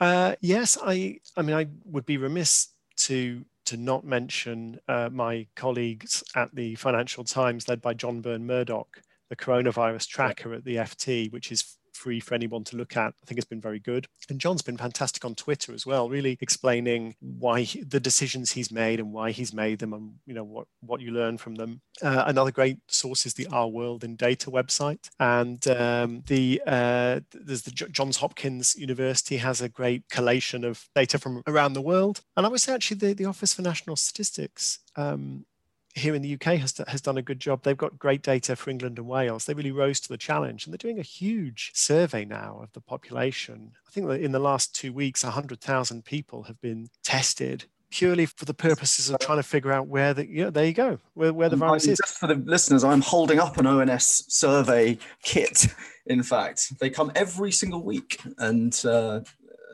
Uh, 0.00 0.34
yes, 0.40 0.78
I. 0.82 1.18
I 1.36 1.42
mean, 1.42 1.54
I 1.54 1.66
would 1.84 2.06
be 2.06 2.16
remiss 2.16 2.68
to 2.98 3.44
to 3.66 3.76
not 3.76 4.04
mention 4.04 4.80
uh, 4.88 5.10
my 5.12 5.46
colleagues 5.54 6.24
at 6.34 6.54
the 6.54 6.74
Financial 6.74 7.22
Times, 7.22 7.68
led 7.68 7.80
by 7.80 7.94
John 7.94 8.20
Burn-Murdoch, 8.20 9.00
the 9.28 9.36
coronavirus 9.36 10.08
tracker 10.08 10.54
at 10.54 10.64
the 10.64 10.76
FT, 10.76 11.30
which 11.30 11.52
is 11.52 11.76
free 12.00 12.20
for 12.20 12.34
anyone 12.34 12.64
to 12.64 12.76
look 12.76 12.96
at. 12.96 13.14
I 13.22 13.26
think 13.26 13.38
it's 13.38 13.48
been 13.48 13.60
very 13.60 13.78
good. 13.78 14.06
And 14.30 14.40
John's 14.40 14.62
been 14.62 14.78
fantastic 14.78 15.24
on 15.24 15.34
Twitter 15.34 15.74
as 15.74 15.84
well, 15.84 16.08
really 16.08 16.38
explaining 16.40 17.14
why 17.20 17.62
he, 17.62 17.82
the 17.82 18.00
decisions 18.00 18.52
he's 18.52 18.72
made 18.72 19.00
and 19.00 19.12
why 19.12 19.30
he's 19.32 19.52
made 19.52 19.78
them 19.78 19.92
and 19.92 20.14
you 20.26 20.34
know 20.34 20.44
what 20.44 20.66
what 20.80 21.00
you 21.00 21.10
learn 21.10 21.36
from 21.38 21.56
them. 21.56 21.82
Uh, 22.02 22.24
another 22.26 22.50
great 22.50 22.78
source 22.88 23.26
is 23.26 23.34
the 23.34 23.46
Our 23.48 23.68
World 23.68 24.02
in 24.02 24.16
Data 24.16 24.50
website, 24.50 25.10
and 25.18 25.66
um, 25.68 26.22
the 26.26 26.62
uh, 26.66 27.20
there's 27.32 27.62
the 27.62 27.70
Johns 27.70 28.16
Hopkins 28.18 28.74
University 28.76 29.36
has 29.36 29.60
a 29.60 29.68
great 29.68 30.08
collation 30.08 30.64
of 30.64 30.88
data 30.94 31.18
from 31.18 31.42
around 31.46 31.74
the 31.74 31.82
world. 31.82 32.22
And 32.36 32.46
I 32.46 32.48
would 32.48 32.60
say 32.60 32.72
actually 32.72 32.98
the, 32.98 33.12
the 33.12 33.26
Office 33.26 33.54
for 33.54 33.62
National 33.62 33.96
Statistics 33.96 34.78
um, 34.96 35.44
here 35.94 36.14
in 36.14 36.22
the 36.22 36.34
UK 36.34 36.58
has, 36.58 36.80
has 36.86 37.00
done 37.00 37.18
a 37.18 37.22
good 37.22 37.40
job. 37.40 37.62
They've 37.62 37.76
got 37.76 37.98
great 37.98 38.22
data 38.22 38.56
for 38.56 38.70
England 38.70 38.98
and 38.98 39.08
Wales. 39.08 39.44
They 39.44 39.54
really 39.54 39.72
rose 39.72 40.00
to 40.00 40.08
the 40.08 40.18
challenge 40.18 40.64
and 40.64 40.72
they're 40.72 40.78
doing 40.78 40.98
a 40.98 41.02
huge 41.02 41.72
survey 41.74 42.24
now 42.24 42.60
of 42.62 42.72
the 42.72 42.80
population. 42.80 43.72
I 43.86 43.90
think 43.90 44.06
that 44.08 44.20
in 44.20 44.32
the 44.32 44.38
last 44.38 44.74
two 44.74 44.92
weeks, 44.92 45.24
100,000 45.24 46.04
people 46.04 46.44
have 46.44 46.60
been 46.60 46.88
tested 47.02 47.64
purely 47.90 48.24
for 48.24 48.44
the 48.44 48.54
purposes 48.54 49.10
of 49.10 49.18
trying 49.18 49.38
to 49.38 49.42
figure 49.42 49.72
out 49.72 49.88
where 49.88 50.14
the, 50.14 50.26
yeah, 50.28 50.50
there 50.50 50.64
you 50.64 50.72
go, 50.72 50.98
where, 51.14 51.32
where 51.32 51.48
the 51.48 51.56
virus 51.56 51.88
is. 51.88 51.98
Just 51.98 52.18
for 52.18 52.28
the 52.28 52.36
listeners, 52.36 52.84
I'm 52.84 53.00
holding 53.00 53.40
up 53.40 53.58
an 53.58 53.66
ONS 53.66 54.26
survey 54.28 54.96
kit. 55.22 55.66
In 56.06 56.22
fact, 56.22 56.78
they 56.78 56.88
come 56.88 57.10
every 57.14 57.50
single 57.52 57.82
week 57.82 58.20
and 58.38 58.80
uh, 58.84 59.20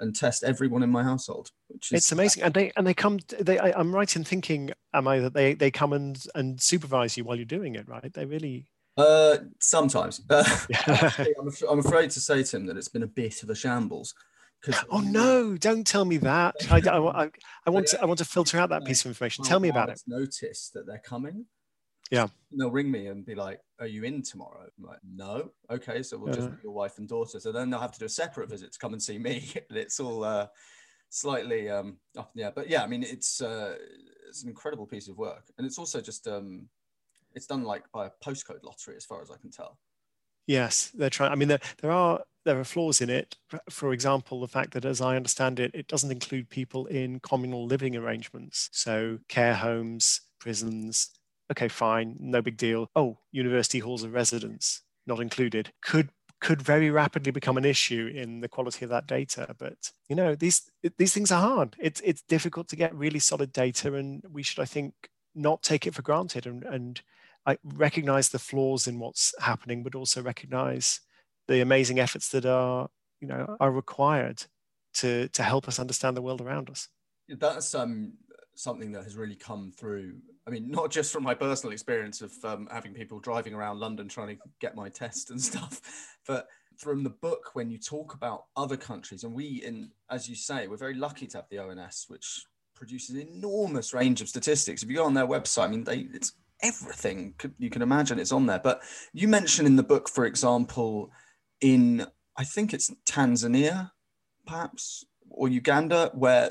and 0.00 0.14
test 0.14 0.44
everyone 0.44 0.83
in 0.83 0.90
my 0.90 1.02
household. 1.02 1.50
Which 1.68 1.92
is 1.92 1.98
it's 1.98 2.12
amazing, 2.12 2.42
and 2.42 2.55
they 2.55 2.72
and 2.76 2.87
they 2.87 2.94
come. 2.94 3.18
They, 3.40 3.59
I, 3.59 3.79
am 3.79 3.94
right 3.94 4.14
in 4.14 4.24
thinking, 4.24 4.70
am 4.94 5.09
I 5.09 5.18
that 5.20 5.35
they 5.35 5.55
they 5.55 5.70
come 5.70 5.92
and 5.92 6.22
and 6.35 6.61
supervise 6.61 7.16
you 7.16 7.24
while 7.24 7.37
you're 7.37 7.44
doing 7.44 7.74
it, 7.74 7.88
right? 7.88 8.12
They 8.12 8.24
really. 8.24 8.66
Uh, 8.96 9.38
sometimes. 9.61 10.22
Uh, 10.31 10.44
I'm, 11.38 11.50
I'm 11.68 11.79
afraid 11.81 12.11
to 12.11 12.20
say, 12.20 12.42
Tim, 12.42 12.66
that 12.66 12.76
it's 12.76 12.88
been 12.88 13.02
a 13.02 13.07
bit 13.07 13.42
of 13.42 13.50
a 13.50 13.55
shambles. 13.55 14.14
Oh 14.90 15.00
no! 15.00 15.57
Don't 15.57 15.87
tell 15.87 16.05
me 16.05 16.16
that. 16.18 16.55
I, 16.70 16.79
I, 16.79 17.31
I, 17.66 17.70
want 17.70 17.88
to. 17.88 18.02
I 18.02 18.07
want 18.07 18.18
to 18.18 18.24
filter 18.24 18.59
out 18.59 18.70
that 18.70 18.85
piece 18.85 19.05
of 19.05 19.11
information. 19.11 19.44
Tell 19.44 19.61
me 19.61 19.68
about 19.68 19.90
it. 19.90 20.00
Notice 20.07 20.70
that 20.74 20.87
they're 20.87 21.02
coming. 21.05 21.46
Yeah. 22.11 22.26
And 22.52 22.61
they'll 22.61 22.70
ring 22.70 22.90
me 22.90 23.09
and 23.09 23.24
be 23.24 23.35
like, 23.35 23.61
Are 23.81 23.87
you 23.87 24.05
in 24.05 24.22
tomorrow? 24.22 24.66
I'm 24.79 24.85
like, 24.85 24.98
No. 25.05 25.50
Okay. 25.70 26.02
So 26.02 26.18
we'll 26.18 26.35
just 26.35 26.50
meet 26.50 26.62
your 26.62 26.72
wife 26.72 26.98
and 26.98 27.09
daughter. 27.09 27.40
So 27.40 27.52
then 27.52 27.70
they'll 27.70 27.81
have 27.81 27.92
to 27.92 27.98
do 27.98 28.05
a 28.05 28.11
separate 28.11 28.48
visit 28.48 28.72
to 28.72 28.79
come 28.79 28.92
and 28.92 29.02
see 29.02 29.18
me. 29.18 29.50
and 29.68 29.79
it's 29.79 29.98
all 30.00 30.24
uh, 30.24 30.46
slightly 31.09 31.69
um, 31.71 31.99
up 32.16 32.31
in 32.35 32.40
the 32.40 32.47
air. 32.47 32.53
But 32.55 32.69
yeah, 32.69 32.83
I 32.83 32.87
mean, 32.87 33.03
it's, 33.03 33.40
uh, 33.40 33.77
it's 34.29 34.42
an 34.42 34.49
incredible 34.49 34.87
piece 34.87 35.09
of 35.09 35.16
work. 35.16 35.45
And 35.59 35.66
it's 35.66 35.79
also 35.79 36.01
just, 36.01 36.27
um, 36.27 36.69
it's 37.35 37.47
done 37.47 37.62
like 37.62 37.85
by 37.92 38.07
a 38.07 38.11
postcode 38.25 38.62
lottery, 38.62 38.97
as 38.97 39.05
far 39.05 39.23
as 39.23 39.31
I 39.31 39.37
can 39.37 39.51
tell. 39.51 39.79
Yes, 40.47 40.92
they're 40.95 41.11
trying. 41.11 41.33
I 41.33 41.35
mean, 41.35 41.49
there, 41.49 41.61
there 41.83 41.90
are 41.90 42.21
there 42.45 42.59
are 42.59 42.64
flaws 42.64 43.01
in 43.01 43.11
it. 43.11 43.37
For 43.69 43.92
example, 43.92 44.40
the 44.40 44.49
fact 44.49 44.73
that, 44.75 44.85
as 44.85 45.01
I 45.01 45.16
understand 45.16 45.59
it, 45.59 45.73
it 45.75 45.88
doesn't 45.88 46.12
include 46.12 46.49
people 46.49 46.87
in 46.87 47.19
communal 47.21 47.66
living 47.66 47.97
arrangements, 47.97 48.71
so 48.73 49.19
care 49.29 49.55
homes, 49.55 50.21
prisons. 50.38 51.11
Okay, 51.51 51.69
fine, 51.69 52.16
no 52.19 52.42
big 52.42 52.57
deal. 52.57 52.88
Oh, 52.95 53.19
university 53.33 53.81
halls 53.81 54.05
of 54.05 54.12
residence 54.12 54.83
not 55.07 55.21
included 55.21 55.73
could 55.83 56.11
could 56.46 56.62
very 56.62 56.90
rapidly 56.90 57.32
become 57.32 57.56
an 57.56 57.64
issue 57.64 58.09
in 58.14 58.38
the 58.38 58.48
quality 58.48 58.85
of 58.85 58.88
that 58.88 59.09
data. 59.09 59.52
But 59.59 59.90
you 60.09 60.14
know, 60.14 60.37
these 60.37 60.70
these 60.96 61.12
things 61.12 61.32
are 61.32 61.40
hard. 61.40 61.74
It's 61.76 62.00
it's 62.04 62.22
difficult 62.22 62.68
to 62.68 62.76
get 62.76 62.94
really 62.94 63.18
solid 63.18 63.52
data, 63.52 63.94
and 63.94 64.22
we 64.30 64.44
should, 64.44 64.62
I 64.62 64.64
think, 64.64 64.94
not 65.35 65.64
take 65.64 65.88
it 65.88 65.94
for 65.94 66.02
granted 66.02 66.46
and 66.46 66.62
and 66.62 67.02
I 67.46 67.59
recognize 67.64 68.28
the 68.28 68.38
flaws 68.38 68.87
in 68.87 69.00
what's 69.00 69.35
happening, 69.40 69.82
but 69.82 69.96
also 69.96 70.22
recognize 70.22 71.00
the 71.48 71.61
amazing 71.61 71.98
efforts 71.98 72.28
that 72.28 72.46
are 72.46 72.90
you 73.20 73.26
know 73.26 73.56
are 73.59 73.72
required 73.72 74.44
to 75.00 75.28
to 75.28 75.42
help 75.42 75.66
us 75.66 75.80
understand 75.80 76.16
the 76.16 76.22
world 76.22 76.40
around 76.40 76.70
us. 76.70 76.88
That's 77.28 77.74
um 77.74 78.12
something 78.57 78.90
that 78.92 79.05
has 79.05 79.16
really 79.16 79.37
come 79.37 79.71
through. 79.71 80.14
I 80.47 80.51
mean, 80.51 80.71
not 80.71 80.90
just 80.90 81.12
from 81.12 81.23
my 81.23 81.35
personal 81.35 81.73
experience 81.73 82.23
of 82.23 82.33
um, 82.45 82.69
having 82.71 82.92
people 82.92 83.21
driving 83.21 83.55
around 83.55 83.79
London 83.79 84.09
trying 84.09 84.29
to 84.29 84.42
get 84.61 84.75
my 84.75 84.88
test 84.88 85.31
and 85.31 85.40
stuff, 85.51 85.81
but 86.27 86.49
from 86.79 87.03
the 87.05 87.11
book 87.11 87.51
when 87.55 87.71
you 87.71 87.79
talk 87.79 88.14
about 88.14 88.47
other 88.57 88.77
countries, 88.77 89.25
and 89.25 89.33
we, 89.33 89.62
in 89.64 89.90
as 90.11 90.29
you 90.29 90.35
say, 90.35 90.66
we're 90.66 90.77
very 90.77 90.95
lucky 90.95 91.27
to 91.27 91.38
have 91.38 91.49
the 91.51 91.59
ONS, 91.59 92.07
which 92.09 92.45
produces 92.75 93.11
an 93.11 93.29
enormous 93.29 93.95
range 93.95 94.21
of 94.21 94.29
statistics. 94.29 94.83
If 94.83 94.90
you 94.90 94.97
go 94.97 95.05
on 95.05 95.14
their 95.14 95.27
website, 95.27 95.64
I 95.64 95.69
mean, 95.69 95.85
they 95.85 96.09
it's 96.12 96.33
everything 96.62 97.35
you 97.59 97.71
can 97.71 97.83
imagine 97.83 98.19
it's 98.19 98.33
on 98.33 98.47
there. 98.47 98.61
But 98.62 98.83
you 99.12 99.29
mention 99.29 99.66
in 99.66 99.77
the 99.77 99.83
book, 99.83 100.09
for 100.09 100.27
example, 100.27 101.11
in 101.61 102.07
I 102.37 102.45
think 102.45 102.75
it's 102.75 102.92
Tanzania, 103.07 103.90
perhaps, 104.47 105.05
or 105.31 105.49
Uganda, 105.49 106.11
where 106.14 106.51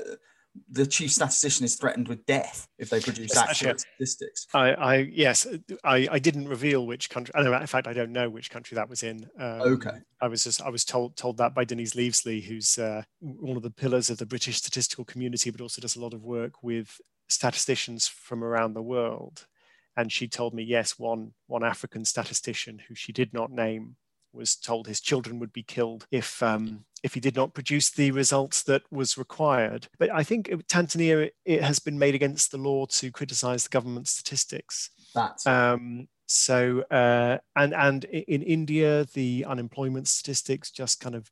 the 0.70 0.86
chief 0.86 1.12
statistician 1.12 1.64
is 1.64 1.76
threatened 1.76 2.08
with 2.08 2.24
death 2.26 2.68
if 2.78 2.90
they 2.90 3.00
produce 3.00 3.36
accurate 3.36 3.80
statistics. 3.80 4.46
I, 4.54 4.70
I 4.72 4.96
yes, 4.96 5.46
I, 5.84 6.08
I 6.10 6.18
didn't 6.18 6.48
reveal 6.48 6.86
which 6.86 7.10
country. 7.10 7.32
I 7.34 7.60
in 7.60 7.66
fact, 7.66 7.86
I 7.86 7.92
don't 7.92 8.12
know 8.12 8.28
which 8.28 8.50
country 8.50 8.74
that 8.74 8.88
was 8.88 9.02
in. 9.02 9.28
Um, 9.38 9.60
okay. 9.62 9.98
I 10.20 10.28
was 10.28 10.44
just 10.44 10.62
I 10.62 10.68
was 10.68 10.84
told 10.84 11.16
told 11.16 11.38
that 11.38 11.54
by 11.54 11.64
Denise 11.64 11.94
Lievesley, 11.94 12.44
who's 12.44 12.78
uh, 12.78 13.02
one 13.20 13.56
of 13.56 13.62
the 13.62 13.70
pillars 13.70 14.10
of 14.10 14.18
the 14.18 14.26
British 14.26 14.56
statistical 14.56 15.04
community, 15.04 15.50
but 15.50 15.60
also 15.60 15.80
does 15.80 15.96
a 15.96 16.00
lot 16.00 16.14
of 16.14 16.24
work 16.24 16.62
with 16.62 17.00
statisticians 17.28 18.06
from 18.06 18.44
around 18.44 18.74
the 18.74 18.82
world. 18.82 19.46
And 19.96 20.12
she 20.12 20.28
told 20.28 20.54
me, 20.54 20.62
yes, 20.62 20.98
one 20.98 21.32
one 21.46 21.64
African 21.64 22.04
statistician 22.04 22.80
who 22.88 22.94
she 22.94 23.12
did 23.12 23.32
not 23.32 23.50
name 23.50 23.96
was 24.36 24.54
told 24.54 24.86
his 24.86 25.00
children 25.00 25.38
would 25.38 25.52
be 25.52 25.62
killed 25.62 26.06
if 26.10 26.42
um, 26.42 26.84
if 27.02 27.14
he 27.14 27.20
did 27.20 27.36
not 27.36 27.54
produce 27.54 27.90
the 27.90 28.10
results 28.10 28.62
that 28.64 28.82
was 28.90 29.18
required. 29.18 29.88
But 29.98 30.10
I 30.10 30.22
think 30.22 30.48
Tanzania 30.68 31.30
it 31.44 31.62
has 31.62 31.78
been 31.78 31.98
made 31.98 32.14
against 32.14 32.50
the 32.50 32.58
law 32.58 32.86
to 32.86 33.10
criticise 33.10 33.64
the 33.64 33.70
government 33.70 34.08
statistics. 34.08 34.90
That's 35.14 35.46
um, 35.46 36.08
so 36.26 36.82
uh, 36.90 37.38
and 37.54 37.74
and 37.74 38.04
in 38.04 38.42
India 38.42 39.06
the 39.14 39.44
unemployment 39.48 40.08
statistics 40.08 40.70
just 40.70 41.00
kind 41.00 41.14
of 41.14 41.30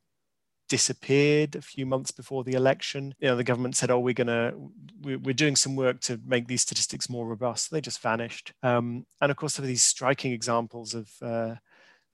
disappeared 0.69 1.57
a 1.57 1.62
few 1.62 1.87
months 1.87 2.11
before 2.11 2.43
the 2.45 2.55
election. 2.55 3.14
You 3.19 3.29
know, 3.29 3.37
the 3.37 3.45
government 3.45 3.77
said, 3.77 3.90
"Oh, 3.90 3.99
we're 3.99 4.14
gonna 4.14 4.53
we're 5.03 5.35
doing 5.35 5.57
some 5.57 5.77
work 5.77 6.01
to 6.03 6.21
make 6.25 6.49
these 6.49 6.62
statistics 6.62 7.09
more 7.09 7.27
robust." 7.27 7.71
They 7.71 7.81
just 7.81 8.01
vanished. 8.01 8.53
Um, 8.62 9.07
and 9.21 9.31
of 9.31 9.37
course, 9.37 9.57
there 9.57 9.64
are 9.64 9.67
these 9.67 9.83
striking 9.83 10.33
examples 10.33 10.95
of 10.95 11.11
uh, 11.23 11.55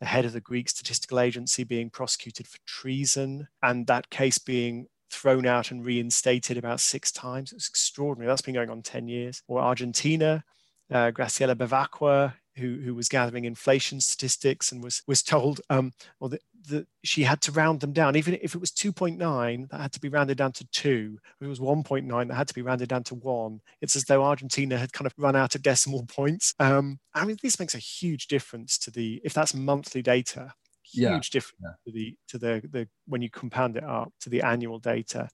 the 0.00 0.06
head 0.06 0.24
of 0.24 0.32
the 0.32 0.40
Greek 0.40 0.68
Statistical 0.68 1.20
Agency 1.20 1.62
being 1.62 1.90
prosecuted 1.90 2.48
for 2.48 2.58
treason, 2.66 3.48
and 3.62 3.86
that 3.86 4.10
case 4.10 4.38
being 4.38 4.86
thrown 5.10 5.46
out 5.46 5.70
and 5.70 5.84
reinstated 5.84 6.56
about 6.56 6.80
six 6.80 7.12
times. 7.12 7.52
It's 7.52 7.68
extraordinary. 7.68 8.28
That's 8.28 8.42
been 8.42 8.54
going 8.54 8.70
on 8.70 8.82
10 8.82 9.08
years. 9.08 9.42
Or 9.48 9.60
Argentina, 9.60 10.44
uh, 10.90 11.10
Graciela 11.10 11.54
Bevacqua, 11.54 12.34
who, 12.60 12.80
who 12.80 12.94
was 12.94 13.08
gathering 13.08 13.44
inflation 13.44 14.00
statistics 14.00 14.70
and 14.70 14.82
was, 14.82 15.02
was 15.06 15.22
told, 15.22 15.60
um, 15.70 15.92
well, 16.18 16.30
the, 16.30 16.38
the, 16.68 16.86
she 17.02 17.22
had 17.22 17.40
to 17.42 17.52
round 17.52 17.80
them 17.80 17.92
down. 17.92 18.16
Even 18.16 18.38
if 18.40 18.54
it 18.54 18.60
was 18.60 18.70
2.9, 18.70 19.70
that 19.70 19.80
had 19.80 19.92
to 19.92 20.00
be 20.00 20.08
rounded 20.08 20.38
down 20.38 20.52
to 20.52 20.66
two. 20.68 21.18
If 21.40 21.46
it 21.46 21.48
was 21.48 21.60
1.9, 21.60 22.28
that 22.28 22.34
had 22.34 22.48
to 22.48 22.54
be 22.54 22.62
rounded 22.62 22.88
down 22.88 23.04
to 23.04 23.14
one. 23.14 23.60
It's 23.80 23.96
as 23.96 24.04
though 24.04 24.22
Argentina 24.22 24.78
had 24.78 24.92
kind 24.92 25.06
of 25.06 25.14
run 25.16 25.36
out 25.36 25.54
of 25.54 25.62
decimal 25.62 26.04
points. 26.06 26.54
Um, 26.58 27.00
I 27.14 27.24
mean, 27.24 27.38
this 27.42 27.58
makes 27.58 27.74
a 27.74 27.78
huge 27.78 28.28
difference 28.28 28.78
to 28.78 28.90
the, 28.90 29.20
if 29.24 29.32
that's 29.32 29.54
monthly 29.54 30.02
data, 30.02 30.52
huge 30.84 31.02
yeah. 31.02 31.18
difference 31.32 31.62
yeah. 31.62 31.70
to 31.86 31.92
the, 31.92 32.16
to 32.28 32.38
the, 32.38 32.68
the, 32.70 32.88
when 33.06 33.22
you 33.22 33.30
compound 33.30 33.76
it 33.76 33.84
up 33.84 34.12
to 34.20 34.30
the 34.30 34.42
annual 34.42 34.78
data 34.78 35.28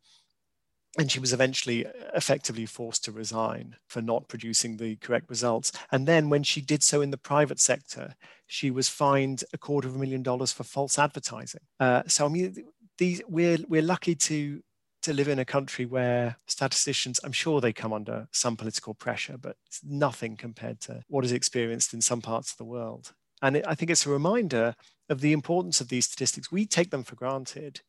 and 0.98 1.10
she 1.10 1.20
was 1.20 1.32
eventually 1.32 1.86
effectively 2.14 2.66
forced 2.66 3.04
to 3.04 3.12
resign 3.12 3.76
for 3.86 4.00
not 4.00 4.28
producing 4.28 4.76
the 4.76 4.96
correct 4.96 5.28
results. 5.28 5.72
And 5.92 6.06
then, 6.06 6.30
when 6.30 6.42
she 6.42 6.60
did 6.60 6.82
so 6.82 7.00
in 7.00 7.10
the 7.10 7.18
private 7.18 7.60
sector, 7.60 8.14
she 8.46 8.70
was 8.70 8.88
fined 8.88 9.44
a 9.52 9.58
quarter 9.58 9.88
of 9.88 9.96
a 9.96 9.98
million 9.98 10.22
dollars 10.22 10.52
for 10.52 10.64
false 10.64 10.98
advertising. 10.98 11.62
Uh, 11.80 12.02
so, 12.06 12.26
I 12.26 12.28
mean, 12.28 12.56
these 12.98 13.20
we're 13.28 13.58
we're 13.68 13.82
lucky 13.82 14.14
to 14.14 14.62
to 15.02 15.12
live 15.12 15.28
in 15.28 15.38
a 15.38 15.44
country 15.44 15.86
where 15.86 16.36
statisticians, 16.48 17.20
I'm 17.22 17.32
sure 17.32 17.60
they 17.60 17.72
come 17.72 17.92
under 17.92 18.26
some 18.32 18.56
political 18.56 18.92
pressure, 18.92 19.36
but 19.38 19.56
it's 19.66 19.80
nothing 19.84 20.36
compared 20.36 20.80
to 20.80 21.02
what 21.06 21.24
is 21.24 21.30
experienced 21.30 21.94
in 21.94 22.00
some 22.00 22.20
parts 22.20 22.50
of 22.50 22.56
the 22.56 22.64
world. 22.64 23.12
And 23.40 23.56
it, 23.56 23.64
I 23.68 23.76
think 23.76 23.90
it's 23.90 24.06
a 24.06 24.10
reminder 24.10 24.74
of 25.08 25.20
the 25.20 25.32
importance 25.32 25.80
of 25.80 25.88
these 25.88 26.06
statistics. 26.06 26.50
We 26.50 26.66
take 26.66 26.90
them 26.90 27.04
for 27.04 27.14
granted 27.14 27.82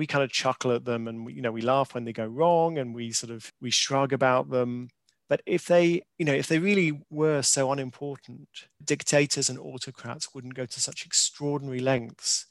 we 0.00 0.06
kind 0.06 0.24
of 0.24 0.32
chuckle 0.32 0.72
at 0.72 0.86
them 0.86 1.08
and 1.08 1.26
we, 1.26 1.34
you 1.34 1.42
know 1.42 1.52
we 1.52 1.60
laugh 1.60 1.92
when 1.92 2.06
they 2.06 2.12
go 2.12 2.24
wrong 2.24 2.78
and 2.78 2.94
we 2.94 3.12
sort 3.12 3.30
of 3.30 3.52
we 3.60 3.70
shrug 3.70 4.14
about 4.14 4.48
them. 4.48 4.88
But 5.28 5.42
if 5.44 5.66
they 5.66 6.00
you 6.16 6.24
know 6.24 6.32
if 6.32 6.46
they 6.46 6.58
really 6.58 7.02
were 7.10 7.42
so 7.42 7.70
unimportant 7.70 8.48
dictators 8.82 9.50
and 9.50 9.58
autocrats 9.58 10.34
wouldn't 10.34 10.54
go 10.54 10.64
to 10.64 10.80
such 10.80 11.04
extraordinary 11.04 11.80
lengths 11.80 12.46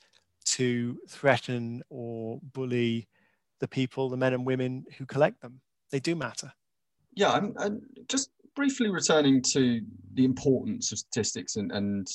to 0.45 0.99
threaten 1.09 1.81
or 1.89 2.39
bully 2.53 3.07
the 3.61 3.67
people 3.67 4.09
the 4.09 4.17
men 4.17 4.33
and 4.33 4.45
women 4.45 4.85
who 4.99 5.07
collect 5.07 5.41
them. 5.41 5.59
They 5.89 5.99
do 5.99 6.15
matter. 6.15 6.53
Yeah 7.15 7.31
i'm, 7.31 7.81
just 8.07 8.29
briefly 8.55 8.89
returning 8.91 9.41
to 9.53 9.81
the 10.13 10.25
importance 10.25 10.91
of 10.91 10.99
statistics 10.99 11.55
and, 11.55 11.71
and 11.71 12.07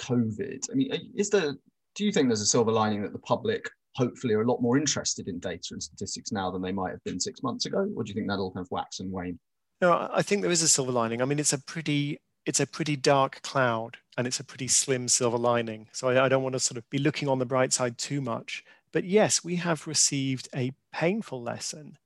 covid. 0.00 0.64
I 0.72 0.74
mean 0.74 1.12
is 1.14 1.28
there 1.28 1.52
do 1.94 2.04
you 2.06 2.12
think 2.12 2.28
there's 2.28 2.40
a 2.40 2.46
silver 2.46 2.72
lining 2.72 3.02
that 3.02 3.12
the 3.12 3.18
public 3.18 3.68
hopefully 3.94 4.34
are 4.34 4.42
a 4.42 4.50
lot 4.50 4.62
more 4.62 4.78
interested 4.78 5.28
in 5.28 5.38
data 5.38 5.68
and 5.72 5.82
statistics 5.82 6.32
now 6.32 6.50
than 6.50 6.62
they 6.62 6.72
might 6.72 6.90
have 6.90 7.04
been 7.04 7.20
six 7.20 7.42
months 7.42 7.66
ago? 7.66 7.88
Or 7.96 8.04
do 8.04 8.08
you 8.08 8.14
think 8.14 8.28
that'll 8.28 8.52
kind 8.52 8.64
of 8.64 8.70
wax 8.70 9.00
and 9.00 9.10
wane? 9.10 9.38
No, 9.80 10.08
I 10.12 10.22
think 10.22 10.42
there 10.42 10.50
is 10.50 10.62
a 10.62 10.68
silver 10.68 10.92
lining. 10.92 11.22
I 11.22 11.24
mean, 11.24 11.38
it's 11.38 11.52
a 11.52 11.58
pretty 11.58 12.20
it's 12.46 12.60
a 12.60 12.66
pretty 12.66 12.96
dark 12.96 13.42
cloud 13.42 13.98
and 14.16 14.26
it's 14.26 14.40
a 14.40 14.44
pretty 14.44 14.68
slim 14.68 15.08
silver 15.08 15.36
lining. 15.36 15.88
So 15.92 16.08
I, 16.08 16.24
I 16.24 16.28
don't 16.28 16.42
want 16.42 16.54
to 16.54 16.60
sort 16.60 16.78
of 16.78 16.88
be 16.90 16.98
looking 16.98 17.28
on 17.28 17.38
the 17.38 17.46
bright 17.46 17.72
side 17.72 17.98
too 17.98 18.20
much. 18.20 18.64
But 18.92 19.04
yes, 19.04 19.44
we 19.44 19.56
have 19.56 19.86
received 19.86 20.48
a 20.54 20.72
painful 20.92 21.42
lesson 21.42 21.98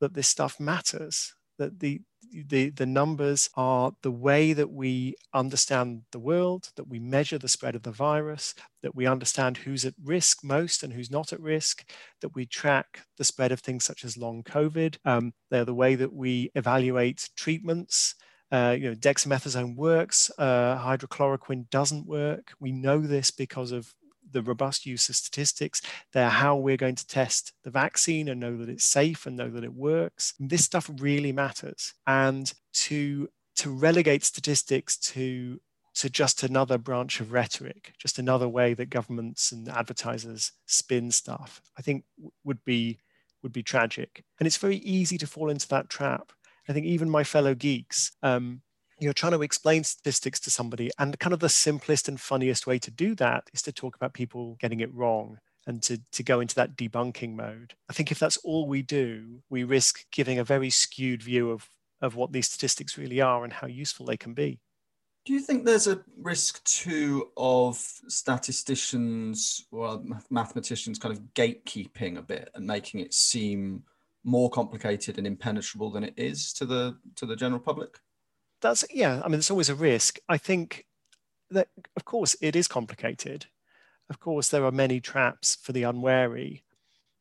that 0.00 0.14
this 0.14 0.28
stuff 0.28 0.60
matters, 0.60 1.34
that 1.58 1.80
the 1.80 2.02
the, 2.48 2.70
the 2.70 2.86
numbers 2.86 3.50
are 3.56 3.92
the 4.02 4.10
way 4.10 4.52
that 4.52 4.70
we 4.70 5.14
understand 5.32 6.02
the 6.12 6.18
world, 6.18 6.70
that 6.76 6.88
we 6.88 6.98
measure 6.98 7.38
the 7.38 7.48
spread 7.48 7.74
of 7.74 7.82
the 7.82 7.90
virus, 7.90 8.54
that 8.82 8.94
we 8.94 9.06
understand 9.06 9.58
who's 9.58 9.84
at 9.84 9.94
risk 10.02 10.44
most 10.44 10.82
and 10.82 10.92
who's 10.92 11.10
not 11.10 11.32
at 11.32 11.40
risk, 11.40 11.90
that 12.20 12.34
we 12.34 12.46
track 12.46 13.02
the 13.16 13.24
spread 13.24 13.52
of 13.52 13.60
things 13.60 13.84
such 13.84 14.04
as 14.04 14.16
long 14.16 14.42
COVID. 14.42 14.98
Um, 15.04 15.32
they're 15.50 15.64
the 15.64 15.74
way 15.74 15.94
that 15.94 16.12
we 16.12 16.50
evaluate 16.54 17.28
treatments. 17.36 18.14
Uh, 18.52 18.76
you 18.78 18.88
know, 18.88 18.94
dexamethasone 18.94 19.74
works, 19.74 20.30
uh, 20.38 20.78
hydrochloroquine 20.78 21.68
doesn't 21.70 22.06
work. 22.06 22.52
We 22.60 22.70
know 22.70 23.00
this 23.00 23.32
because 23.32 23.72
of 23.72 23.92
the 24.36 24.42
robust 24.42 24.84
use 24.84 25.08
of 25.08 25.16
statistics. 25.16 25.80
They're 26.12 26.28
how 26.28 26.56
we're 26.56 26.76
going 26.76 26.94
to 26.96 27.06
test 27.06 27.52
the 27.64 27.70
vaccine 27.70 28.28
and 28.28 28.38
know 28.38 28.56
that 28.58 28.68
it's 28.68 28.84
safe 28.84 29.24
and 29.24 29.34
know 29.34 29.48
that 29.48 29.64
it 29.64 29.72
works. 29.72 30.34
This 30.38 30.64
stuff 30.64 30.90
really 30.98 31.32
matters. 31.32 31.94
And 32.06 32.52
to 32.84 33.28
to 33.56 33.70
relegate 33.70 34.22
statistics 34.22 34.98
to 34.98 35.58
to 35.94 36.10
just 36.10 36.42
another 36.42 36.76
branch 36.76 37.20
of 37.20 37.32
rhetoric, 37.32 37.94
just 37.98 38.18
another 38.18 38.48
way 38.48 38.74
that 38.74 38.90
governments 38.90 39.50
and 39.50 39.66
advertisers 39.70 40.52
spin 40.66 41.10
stuff, 41.10 41.62
I 41.78 41.82
think 41.82 42.04
would 42.44 42.62
be 42.64 42.98
would 43.42 43.54
be 43.54 43.62
tragic. 43.62 44.22
And 44.38 44.46
it's 44.46 44.58
very 44.58 44.76
easy 44.76 45.16
to 45.18 45.26
fall 45.26 45.48
into 45.48 45.68
that 45.68 45.88
trap. 45.88 46.32
I 46.68 46.74
think 46.74 46.84
even 46.84 47.08
my 47.08 47.24
fellow 47.24 47.54
geeks, 47.54 48.12
um, 48.22 48.60
you're 48.98 49.12
trying 49.12 49.32
to 49.32 49.42
explain 49.42 49.84
statistics 49.84 50.40
to 50.40 50.50
somebody 50.50 50.90
and 50.98 51.18
kind 51.18 51.32
of 51.32 51.40
the 51.40 51.48
simplest 51.48 52.08
and 52.08 52.20
funniest 52.20 52.66
way 52.66 52.78
to 52.78 52.90
do 52.90 53.14
that 53.16 53.44
is 53.52 53.62
to 53.62 53.72
talk 53.72 53.96
about 53.96 54.14
people 54.14 54.56
getting 54.60 54.80
it 54.80 54.92
wrong 54.94 55.38
and 55.66 55.82
to, 55.82 56.00
to 56.12 56.22
go 56.22 56.40
into 56.40 56.54
that 56.54 56.76
debunking 56.76 57.34
mode. 57.34 57.74
I 57.90 57.92
think 57.92 58.10
if 58.10 58.18
that's 58.18 58.36
all 58.38 58.66
we 58.66 58.82
do 58.82 59.42
we 59.50 59.64
risk 59.64 60.04
giving 60.12 60.38
a 60.38 60.44
very 60.44 60.70
skewed 60.70 61.22
view 61.22 61.50
of 61.50 61.68
of 62.02 62.14
what 62.14 62.32
these 62.32 62.46
statistics 62.46 62.98
really 62.98 63.22
are 63.22 63.42
and 63.42 63.52
how 63.52 63.66
useful 63.66 64.04
they 64.04 64.18
can 64.18 64.34
be. 64.34 64.60
Do 65.24 65.32
you 65.32 65.40
think 65.40 65.64
there's 65.64 65.86
a 65.86 66.02
risk 66.20 66.62
too 66.64 67.30
of 67.36 67.78
statisticians 68.06 69.66
or 69.72 70.02
mathematicians 70.30 70.98
kind 70.98 71.16
of 71.16 71.22
gatekeeping 71.34 72.18
a 72.18 72.22
bit 72.22 72.50
and 72.54 72.66
making 72.66 73.00
it 73.00 73.12
seem 73.12 73.82
more 74.24 74.50
complicated 74.50 75.18
and 75.18 75.26
impenetrable 75.26 75.90
than 75.90 76.04
it 76.04 76.14
is 76.16 76.52
to 76.52 76.66
the 76.66 76.96
to 77.16 77.26
the 77.26 77.36
general 77.36 77.60
public 77.60 77.98
that's 78.68 78.84
yeah. 78.92 79.22
I 79.24 79.28
mean, 79.28 79.38
it's 79.38 79.50
always 79.50 79.68
a 79.68 79.74
risk. 79.74 80.18
I 80.28 80.38
think 80.38 80.86
that, 81.50 81.68
of 81.96 82.04
course, 82.04 82.36
it 82.40 82.56
is 82.56 82.68
complicated. 82.68 83.46
Of 84.10 84.20
course, 84.20 84.48
there 84.48 84.64
are 84.64 84.72
many 84.72 85.00
traps 85.00 85.56
for 85.62 85.72
the 85.72 85.82
unwary. 85.84 86.62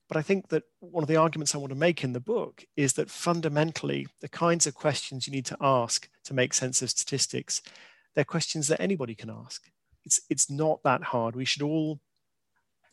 But 0.08 0.18
I 0.18 0.22
think 0.22 0.50
that 0.50 0.64
one 0.80 1.04
of 1.04 1.08
the 1.08 1.16
arguments 1.16 1.56
I 1.56 1.58
want 1.58 1.72
to 1.72 1.76
make 1.76 2.04
in 2.04 2.14
the 2.14 2.20
book 2.20 2.66
is 2.76 2.94
that 2.94 3.10
fundamentally, 3.10 4.08
the 4.22 4.30
kinds 4.30 4.68
of 4.68 4.76
questions 4.76 5.26
you 5.26 5.34
need 5.34 5.46
to 5.48 5.58
ask 5.60 6.08
to 6.26 6.34
make 6.34 6.54
sense 6.54 6.82
of 6.82 6.92
statistics, 6.92 7.62
they're 8.14 8.24
questions 8.24 8.68
that 8.68 8.82
anybody 8.82 9.16
can 9.16 9.32
ask. 9.32 9.68
It's, 10.04 10.22
it's 10.30 10.50
not 10.50 10.84
that 10.84 11.02
hard. 11.04 11.36
We 11.36 11.46
should 11.46 11.64
all 11.64 12.00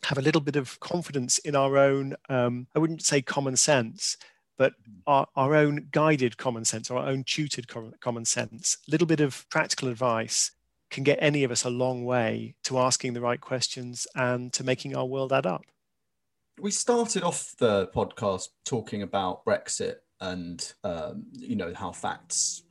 have 0.05 0.17
a 0.17 0.21
little 0.21 0.41
bit 0.41 0.55
of 0.55 0.79
confidence 0.79 1.37
in 1.37 1.55
our 1.55 1.77
own, 1.77 2.15
um, 2.29 2.67
I 2.75 2.79
wouldn't 2.79 3.03
say 3.03 3.21
common 3.21 3.57
sense, 3.57 4.17
but 4.57 4.73
our, 5.07 5.27
our 5.35 5.55
own 5.55 5.87
guided 5.91 6.37
common 6.37 6.65
sense 6.65 6.89
or 6.89 6.99
our 6.99 7.07
own 7.07 7.23
tutored 7.23 7.67
common 7.99 8.25
sense, 8.25 8.77
a 8.87 8.91
little 8.91 9.07
bit 9.07 9.19
of 9.19 9.47
practical 9.49 9.89
advice 9.89 10.51
can 10.89 11.03
get 11.03 11.17
any 11.21 11.43
of 11.43 11.51
us 11.51 11.63
a 11.63 11.69
long 11.69 12.05
way 12.05 12.55
to 12.63 12.77
asking 12.77 13.13
the 13.13 13.21
right 13.21 13.41
questions 13.41 14.05
and 14.15 14.53
to 14.53 14.63
making 14.63 14.95
our 14.95 15.05
world 15.05 15.33
add 15.33 15.45
up 15.45 15.63
we 16.59 16.71
started 16.71 17.23
off 17.23 17.55
the 17.57 17.87
podcast 17.87 18.49
talking 18.65 19.01
about 19.01 19.45
Brexit 19.45 19.95
and 20.21 20.73
um, 20.83 21.25
you 21.33 21.55
know 21.55 21.73
how 21.75 21.91
facts 21.91 22.63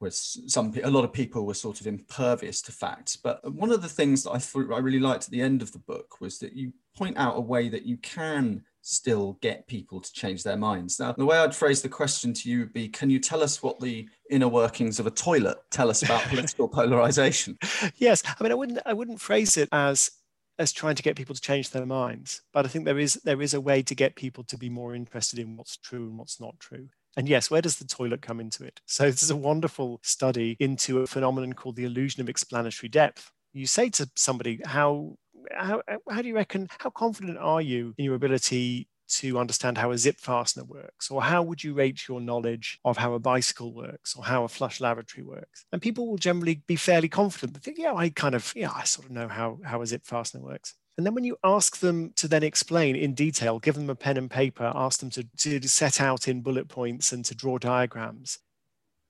was 0.00 0.40
some 0.46 0.72
a 0.82 0.90
lot 0.90 1.04
of 1.04 1.12
people 1.12 1.44
were 1.44 1.54
sort 1.54 1.80
of 1.80 1.86
impervious 1.86 2.62
to 2.62 2.72
facts. 2.72 3.16
But 3.16 3.52
one 3.52 3.70
of 3.70 3.82
the 3.82 3.88
things 3.88 4.22
that 4.22 4.30
I 4.30 4.38
thought 4.38 4.72
I 4.72 4.78
really 4.78 5.00
liked 5.00 5.24
at 5.24 5.30
the 5.30 5.42
end 5.42 5.62
of 5.62 5.72
the 5.72 5.78
book 5.78 6.20
was 6.20 6.38
that 6.38 6.54
you 6.54 6.72
point 6.96 7.18
out 7.18 7.36
a 7.36 7.40
way 7.40 7.68
that 7.68 7.84
you 7.84 7.96
can 7.98 8.64
still 8.90 9.38
get 9.40 9.66
people 9.66 10.00
to 10.00 10.12
change 10.12 10.42
their 10.42 10.56
minds. 10.56 10.98
Now, 10.98 11.12
the 11.12 11.24
way 11.24 11.38
I'd 11.38 11.54
phrase 11.54 11.82
the 11.82 11.88
question 11.88 12.32
to 12.34 12.50
you 12.50 12.60
would 12.60 12.72
be 12.72 12.88
Can 12.88 13.10
you 13.10 13.18
tell 13.18 13.42
us 13.42 13.62
what 13.62 13.80
the 13.80 14.08
inner 14.30 14.48
workings 14.48 14.98
of 14.98 15.06
a 15.06 15.10
toilet 15.10 15.58
tell 15.70 15.90
us 15.90 16.02
about 16.02 16.22
political 16.28 16.68
polarization? 16.68 17.58
Yes. 17.96 18.22
I 18.26 18.42
mean, 18.42 18.52
I 18.52 18.56
wouldn't, 18.56 18.78
I 18.84 18.92
wouldn't 18.92 19.20
phrase 19.20 19.56
it 19.56 19.68
as 19.72 20.10
as 20.58 20.72
trying 20.72 20.94
to 20.94 21.02
get 21.02 21.16
people 21.16 21.34
to 21.34 21.40
change 21.40 21.70
their 21.70 21.86
minds. 21.86 22.42
But 22.52 22.66
I 22.66 22.68
think 22.68 22.84
there 22.84 22.98
is 22.98 23.14
there 23.24 23.40
is 23.40 23.54
a 23.54 23.60
way 23.60 23.82
to 23.82 23.94
get 23.94 24.14
people 24.14 24.44
to 24.44 24.58
be 24.58 24.68
more 24.68 24.94
interested 24.94 25.38
in 25.38 25.56
what's 25.56 25.78
true 25.78 26.04
and 26.04 26.18
what's 26.18 26.38
not 26.38 26.60
true. 26.60 26.88
And 27.16 27.28
yes, 27.28 27.50
where 27.50 27.62
does 27.62 27.78
the 27.78 27.86
toilet 27.86 28.22
come 28.22 28.38
into 28.38 28.64
it? 28.64 28.80
So 28.86 29.10
this 29.10 29.22
is 29.22 29.30
a 29.30 29.36
wonderful 29.36 30.00
study 30.02 30.56
into 30.60 31.00
a 31.00 31.06
phenomenon 31.06 31.54
called 31.54 31.76
the 31.76 31.84
illusion 31.84 32.20
of 32.20 32.28
explanatory 32.28 32.88
depth. 32.88 33.32
You 33.52 33.66
say 33.66 33.88
to 33.90 34.08
somebody, 34.14 34.60
how 34.64 35.16
how, 35.56 35.82
uh, 35.88 35.96
how 36.10 36.22
do 36.22 36.28
you 36.28 36.34
reckon, 36.34 36.68
how 36.78 36.90
confident 36.90 37.38
are 37.38 37.60
you 37.60 37.94
in 37.98 38.04
your 38.04 38.14
ability 38.14 38.88
to 39.08 39.38
understand 39.38 39.76
how 39.76 39.90
a 39.90 39.98
zip 39.98 40.18
fastener 40.18 40.64
works? 40.64 41.10
Or 41.10 41.22
how 41.22 41.42
would 41.42 41.62
you 41.64 41.74
rate 41.74 42.06
your 42.08 42.20
knowledge 42.20 42.78
of 42.84 42.96
how 42.96 43.14
a 43.14 43.18
bicycle 43.18 43.74
works 43.74 44.14
or 44.14 44.24
how 44.24 44.44
a 44.44 44.48
flush 44.48 44.80
lavatory 44.80 45.24
works? 45.24 45.64
And 45.72 45.82
people 45.82 46.08
will 46.08 46.16
generally 46.16 46.62
be 46.66 46.76
fairly 46.76 47.08
confident. 47.08 47.54
They 47.54 47.60
think, 47.60 47.78
yeah, 47.78 47.94
I 47.94 48.10
kind 48.10 48.34
of, 48.34 48.52
yeah, 48.54 48.70
I 48.74 48.84
sort 48.84 49.06
of 49.06 49.12
know 49.12 49.28
how, 49.28 49.58
how 49.64 49.82
a 49.82 49.86
zip 49.86 50.04
fastener 50.04 50.42
works. 50.42 50.74
And 50.96 51.06
then 51.06 51.14
when 51.14 51.24
you 51.24 51.38
ask 51.42 51.78
them 51.78 52.12
to 52.16 52.28
then 52.28 52.42
explain 52.42 52.94
in 52.94 53.14
detail, 53.14 53.58
give 53.58 53.74
them 53.74 53.90
a 53.90 53.94
pen 53.94 54.16
and 54.16 54.30
paper, 54.30 54.70
ask 54.74 55.00
them 55.00 55.10
to, 55.10 55.24
to 55.38 55.68
set 55.68 56.00
out 56.00 56.28
in 56.28 56.42
bullet 56.42 56.68
points 56.68 57.12
and 57.12 57.24
to 57.24 57.34
draw 57.34 57.58
diagrams, 57.58 58.38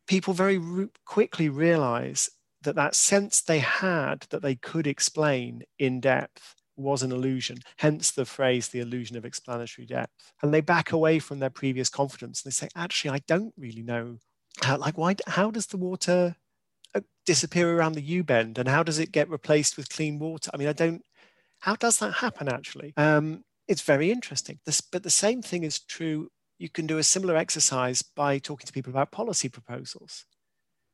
people 0.07 0.33
very 0.33 0.59
re- 0.59 0.89
quickly 1.05 1.49
realize 1.49 2.31
that 2.63 2.77
that 2.77 2.95
sense 2.95 3.41
they 3.41 3.59
had 3.59 4.27
that 4.31 4.43
they 4.43 4.55
could 4.55 4.87
explain 4.87 5.63
in 5.79 6.01
depth 6.01 6.55
was 6.77 7.03
an 7.03 7.13
illusion, 7.13 7.59
hence 7.77 8.11
the 8.11 8.25
phrase, 8.25 8.69
the 8.69 8.81
illusion 8.81 9.17
of 9.17 9.25
explanatory 9.25 9.87
depth. 9.87 10.13
And 10.43 10.53
they 10.53 10.61
back 10.61 10.93
away 10.93 11.19
from 11.19 11.39
their 11.39 11.51
previous 11.51 11.89
confidence 11.89 12.43
and 12.43 12.51
they 12.51 12.55
say, 12.55 12.69
actually, 12.75 13.11
I 13.11 13.21
don't 13.27 13.55
really 13.57 13.83
know 13.83 14.19
how, 14.63 14.79
like, 14.79 14.99
why, 14.99 15.17
how 15.27 15.51
does 15.51 15.67
the 15.67 15.77
water 15.77 16.37
uh, 16.95 17.01
disappear 17.27 17.77
around 17.77 17.93
the 17.93 18.03
U 18.03 18.25
bend 18.25 18.59
and 18.59 18.69
how 18.69 18.83
does 18.83 18.99
it 18.99 19.13
get 19.13 19.29
replaced 19.29 19.77
with 19.77 19.91
clean 19.91 20.19
water? 20.19 20.51
I 20.53 20.57
mean, 20.57 20.69
I 20.69 20.73
don't, 20.73 21.03
how 21.61 21.77
does 21.77 21.99
that 21.99 22.15
happen 22.15 22.49
actually? 22.49 22.95
Um, 22.97 23.45
it's 23.69 23.83
very 23.83 24.11
interesting. 24.11 24.59
This, 24.67 24.81
but 24.81 25.03
the 25.03 25.11
same 25.11 25.43
thing 25.43 25.63
is 25.63 25.79
true. 25.79 26.31
You 26.59 26.69
can 26.69 26.87
do 26.87 26.99
a 26.99 27.03
similar 27.03 27.37
exercise 27.37 28.03
by 28.03 28.39
talking 28.39 28.67
to 28.67 28.73
people 28.73 28.91
about 28.91 29.13
policy 29.13 29.49
proposals. 29.49 30.25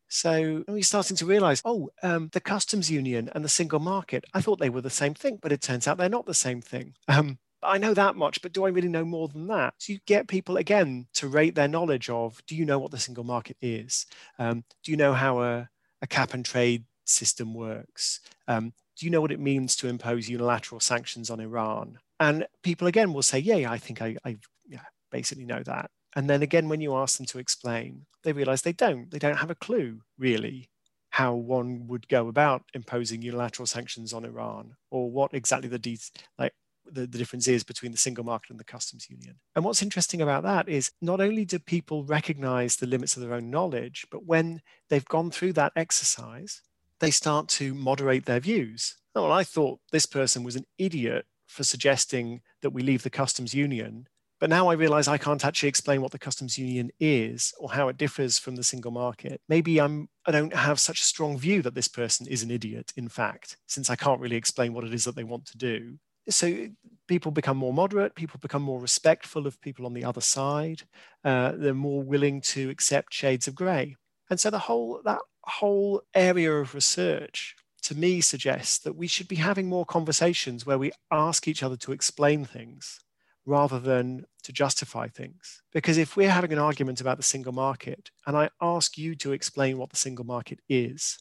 So 0.08 0.64
we're 0.68 0.82
starting 0.82 1.16
to 1.16 1.26
realize, 1.26 1.62
oh, 1.64 1.90
um, 2.02 2.30
the 2.32 2.40
customs 2.40 2.90
union 2.90 3.30
and 3.34 3.44
the 3.44 3.48
single 3.48 3.80
market, 3.80 4.24
I 4.34 4.40
thought 4.40 4.58
they 4.58 4.70
were 4.70 4.80
the 4.80 4.90
same 4.90 5.14
thing, 5.14 5.38
but 5.42 5.52
it 5.52 5.60
turns 5.60 5.86
out 5.86 5.98
they're 5.98 6.08
not 6.08 6.26
the 6.26 6.34
same 6.34 6.60
thing. 6.60 6.94
Um, 7.08 7.38
I 7.62 7.78
know 7.78 7.94
that 7.94 8.16
much, 8.16 8.42
but 8.42 8.52
do 8.52 8.64
I 8.64 8.68
really 8.68 8.88
know 8.88 9.04
more 9.04 9.28
than 9.28 9.46
that? 9.48 9.74
So 9.78 9.92
you 9.92 9.98
get 10.06 10.28
people 10.28 10.56
again 10.56 11.06
to 11.14 11.26
rate 11.26 11.54
their 11.54 11.66
knowledge 11.66 12.08
of 12.08 12.40
do 12.46 12.54
you 12.54 12.64
know 12.64 12.78
what 12.78 12.90
the 12.90 12.98
single 12.98 13.24
market 13.24 13.56
is? 13.60 14.06
Um, 14.38 14.64
do 14.84 14.90
you 14.90 14.96
know 14.96 15.14
how 15.14 15.42
a, 15.42 15.68
a, 16.02 16.06
cap 16.06 16.34
and 16.34 16.44
trade 16.44 16.84
system 17.06 17.54
works? 17.54 18.20
Um, 18.46 18.72
do 18.96 19.06
you 19.06 19.10
know 19.10 19.20
what 19.20 19.32
it 19.32 19.40
means 19.40 19.74
to 19.76 19.88
impose 19.88 20.28
unilateral 20.28 20.80
sanctions 20.80 21.30
on 21.30 21.40
Iran? 21.40 21.98
And 22.20 22.46
people 22.62 22.86
again 22.86 23.12
will 23.12 23.22
say, 23.22 23.38
yeah, 23.38 23.56
yeah 23.56 23.72
I 23.72 23.78
think 23.78 24.00
I, 24.00 24.16
I 24.24 24.36
yeah, 24.68 24.80
basically 25.10 25.46
know 25.46 25.62
that. 25.64 25.90
And 26.16 26.30
then 26.30 26.42
again, 26.42 26.68
when 26.68 26.80
you 26.80 26.96
ask 26.96 27.18
them 27.18 27.26
to 27.26 27.38
explain, 27.38 28.06
they 28.24 28.32
realize 28.32 28.62
they 28.62 28.72
don't. 28.72 29.10
They 29.10 29.18
don't 29.18 29.36
have 29.36 29.50
a 29.50 29.54
clue, 29.54 30.00
really, 30.18 30.70
how 31.10 31.34
one 31.34 31.86
would 31.88 32.08
go 32.08 32.28
about 32.28 32.62
imposing 32.72 33.20
unilateral 33.20 33.66
sanctions 33.66 34.14
on 34.14 34.24
Iran 34.24 34.74
or 34.90 35.10
what 35.10 35.34
exactly 35.34 35.68
the, 35.68 35.78
de- 35.78 35.98
like, 36.38 36.54
the, 36.86 37.02
the 37.02 37.18
difference 37.18 37.48
is 37.48 37.64
between 37.64 37.92
the 37.92 37.98
single 37.98 38.24
market 38.24 38.50
and 38.50 38.58
the 38.58 38.64
customs 38.64 39.10
union. 39.10 39.36
And 39.54 39.64
what's 39.64 39.82
interesting 39.82 40.22
about 40.22 40.42
that 40.44 40.70
is 40.70 40.90
not 41.02 41.20
only 41.20 41.44
do 41.44 41.58
people 41.58 42.04
recognize 42.04 42.76
the 42.76 42.86
limits 42.86 43.14
of 43.16 43.22
their 43.22 43.34
own 43.34 43.50
knowledge, 43.50 44.06
but 44.10 44.24
when 44.24 44.62
they've 44.88 45.04
gone 45.04 45.30
through 45.30 45.52
that 45.54 45.72
exercise, 45.76 46.62
they 47.00 47.10
start 47.10 47.48
to 47.48 47.74
moderate 47.74 48.24
their 48.24 48.40
views. 48.40 48.96
Oh, 49.14 49.24
well, 49.24 49.32
I 49.32 49.44
thought 49.44 49.80
this 49.92 50.06
person 50.06 50.44
was 50.44 50.56
an 50.56 50.64
idiot 50.78 51.26
for 51.46 51.62
suggesting 51.62 52.40
that 52.62 52.70
we 52.70 52.82
leave 52.82 53.02
the 53.02 53.10
customs 53.10 53.54
union 53.54 54.08
but 54.38 54.50
now 54.50 54.68
I 54.68 54.74
realize 54.74 55.08
I 55.08 55.18
can't 55.18 55.44
actually 55.44 55.68
explain 55.68 56.02
what 56.02 56.12
the 56.12 56.18
customs 56.18 56.58
union 56.58 56.90
is 57.00 57.54
or 57.58 57.72
how 57.72 57.88
it 57.88 57.96
differs 57.96 58.38
from 58.38 58.56
the 58.56 58.64
single 58.64 58.90
market. 58.90 59.40
Maybe 59.48 59.80
I'm 59.80 60.08
I 60.26 60.32
don't 60.32 60.54
have 60.54 60.78
such 60.80 61.00
a 61.00 61.04
strong 61.04 61.38
view 61.38 61.62
that 61.62 61.74
this 61.74 61.88
person 61.88 62.26
is 62.26 62.42
an 62.42 62.50
idiot, 62.50 62.92
in 62.96 63.08
fact, 63.08 63.56
since 63.66 63.88
I 63.88 63.96
can't 63.96 64.20
really 64.20 64.36
explain 64.36 64.74
what 64.74 64.84
it 64.84 64.92
is 64.92 65.04
that 65.04 65.16
they 65.16 65.24
want 65.24 65.46
to 65.46 65.56
do. 65.56 65.98
So 66.28 66.68
people 67.06 67.30
become 67.30 67.56
more 67.56 67.72
moderate, 67.72 68.16
people 68.16 68.38
become 68.42 68.62
more 68.62 68.80
respectful 68.80 69.46
of 69.46 69.60
people 69.60 69.86
on 69.86 69.94
the 69.94 70.04
other 70.04 70.20
side. 70.20 70.82
Uh, 71.24 71.52
they're 71.56 71.74
more 71.74 72.02
willing 72.02 72.40
to 72.40 72.68
accept 72.68 73.14
shades 73.14 73.46
of 73.46 73.54
grey. 73.54 73.96
And 74.28 74.40
so 74.40 74.50
the 74.50 74.58
whole 74.58 75.00
that 75.04 75.20
whole 75.42 76.02
area 76.14 76.52
of 76.52 76.74
research 76.74 77.54
to 77.82 77.94
me 77.94 78.20
suggests 78.20 78.78
that 78.78 78.96
we 78.96 79.06
should 79.06 79.28
be 79.28 79.36
having 79.36 79.68
more 79.68 79.86
conversations 79.86 80.66
where 80.66 80.78
we 80.78 80.90
ask 81.12 81.46
each 81.46 81.62
other 81.62 81.76
to 81.76 81.92
explain 81.92 82.44
things 82.44 82.98
rather 83.46 83.78
than 83.78 84.26
to 84.42 84.52
justify 84.52 85.08
things. 85.08 85.62
Because 85.72 85.96
if 85.96 86.16
we're 86.16 86.30
having 86.30 86.52
an 86.52 86.58
argument 86.58 87.00
about 87.00 87.16
the 87.16 87.22
single 87.22 87.52
market 87.52 88.10
and 88.26 88.36
I 88.36 88.50
ask 88.60 88.98
you 88.98 89.14
to 89.16 89.32
explain 89.32 89.78
what 89.78 89.90
the 89.90 89.96
single 89.96 90.26
market 90.26 90.60
is, 90.68 91.18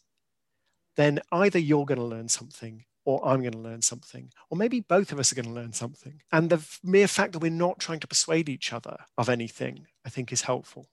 then 0.98 1.20
either 1.32 1.60
you're 1.60 1.86
going 1.86 2.00
to 2.00 2.06
learn 2.06 2.28
something 2.28 2.84
or 3.06 3.26
I'm 3.26 3.42
going 3.42 3.52
to 3.52 3.60
learn 3.60 3.84
something, 3.84 4.32
or 4.50 4.58
maybe 4.58 4.80
both 4.80 5.12
of 5.12 5.20
us 5.20 5.32
are 5.32 5.36
going 5.36 5.46
to 5.46 5.52
learn 5.52 5.74
something. 5.74 6.22
And 6.32 6.50
the 6.50 6.68
mere 6.84 7.08
fact 7.08 7.34
that 7.34 7.40
we're 7.40 7.52
not 7.52 7.80
trying 7.80 8.00
to 8.00 8.08
persuade 8.08 8.50
each 8.50 8.74
other 8.74 8.98
of 9.16 9.30
anything, 9.30 9.86
I 10.04 10.10
think 10.10 10.32
is 10.32 10.42
helpful. 10.42 10.88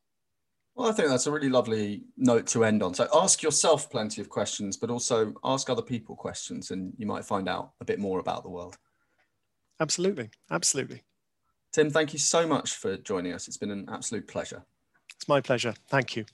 Well, 0.75 0.91
I 0.91 0.93
think 0.93 1.09
that's 1.09 1.27
a 1.27 1.33
really 1.33 1.49
lovely 1.49 2.03
note 2.19 2.47
to 2.49 2.65
end 2.65 2.83
on. 2.83 2.95
So 2.95 3.09
ask 3.15 3.43
yourself 3.43 3.91
plenty 3.91 4.21
of 4.21 4.29
questions, 4.29 4.77
but 4.77 4.91
also 4.91 5.33
ask 5.43 5.71
other 5.71 5.83
people 5.83 6.15
questions, 6.15 6.71
and 6.71 6.93
you 6.99 7.07
might 7.07 7.25
find 7.25 7.49
out 7.49 7.73
a 7.81 7.85
bit 7.85 7.99
more 7.99 8.21
about 8.21 8.43
the 8.43 8.51
world. 8.51 8.77
Absolutely. 9.81 10.31
Absolutely. 10.51 11.03
Tim, 11.73 11.91
thank 11.91 12.13
you 12.13 12.19
so 12.19 12.47
much 12.47 12.75
for 12.77 12.97
joining 12.99 13.33
us. 13.33 13.49
It's 13.49 13.57
been 13.57 13.71
an 13.71 13.89
absolute 13.91 14.29
pleasure. 14.29 14.63
It's 15.17 15.27
my 15.27 15.41
pleasure. 15.41 15.75
Thank 15.89 16.17
you. 16.17 16.27